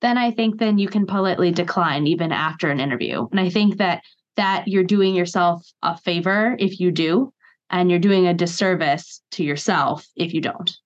[0.00, 3.76] then i think then you can politely decline even after an interview and i think
[3.76, 4.02] that
[4.36, 7.32] that you're doing yourself a favor if you do
[7.70, 10.78] and you're doing a disservice to yourself if you don't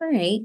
[0.00, 0.40] All right.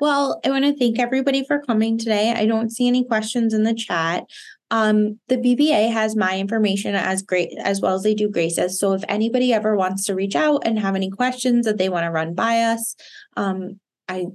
[0.00, 2.32] Well, I want to thank everybody for coming today.
[2.32, 4.24] I don't see any questions in the chat.
[4.72, 8.80] Um, the BBA has my information as great as well as they do Grace's.
[8.80, 12.04] So if anybody ever wants to reach out and have any questions that they want
[12.04, 12.96] to run by us,
[13.36, 14.26] um, I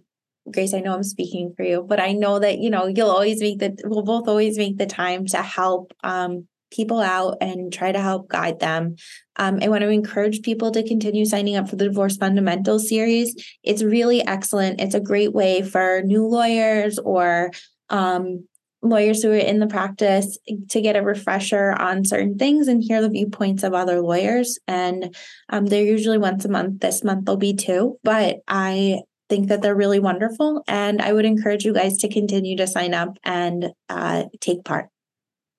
[0.50, 3.42] Grace, I know I'm speaking for you, but I know that you know you'll always
[3.42, 7.92] make the we'll both always make the time to help um, people out and try
[7.92, 8.96] to help guide them.
[9.38, 13.36] Um, I want to encourage people to continue signing up for the Divorce Fundamentals series.
[13.64, 14.82] It's really excellent.
[14.82, 17.52] It's a great way for new lawyers or
[17.90, 18.48] um,
[18.90, 20.38] lawyers who are in the practice
[20.70, 24.60] to get a refresher on certain things and hear the viewpoints of other lawyers.
[24.68, 25.16] And
[25.50, 26.82] um, they're usually once a month.
[26.82, 30.64] This month they'll be two, but I think that they're really wonderful.
[30.68, 34.88] And I would encourage you guys to continue to sign up and uh, take part.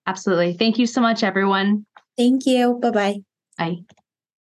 [0.06, 0.54] Absolutely.
[0.54, 1.84] Thank you so much, everyone.
[2.16, 2.78] Thank you.
[2.80, 3.18] Bye-bye.
[3.58, 3.97] Bye.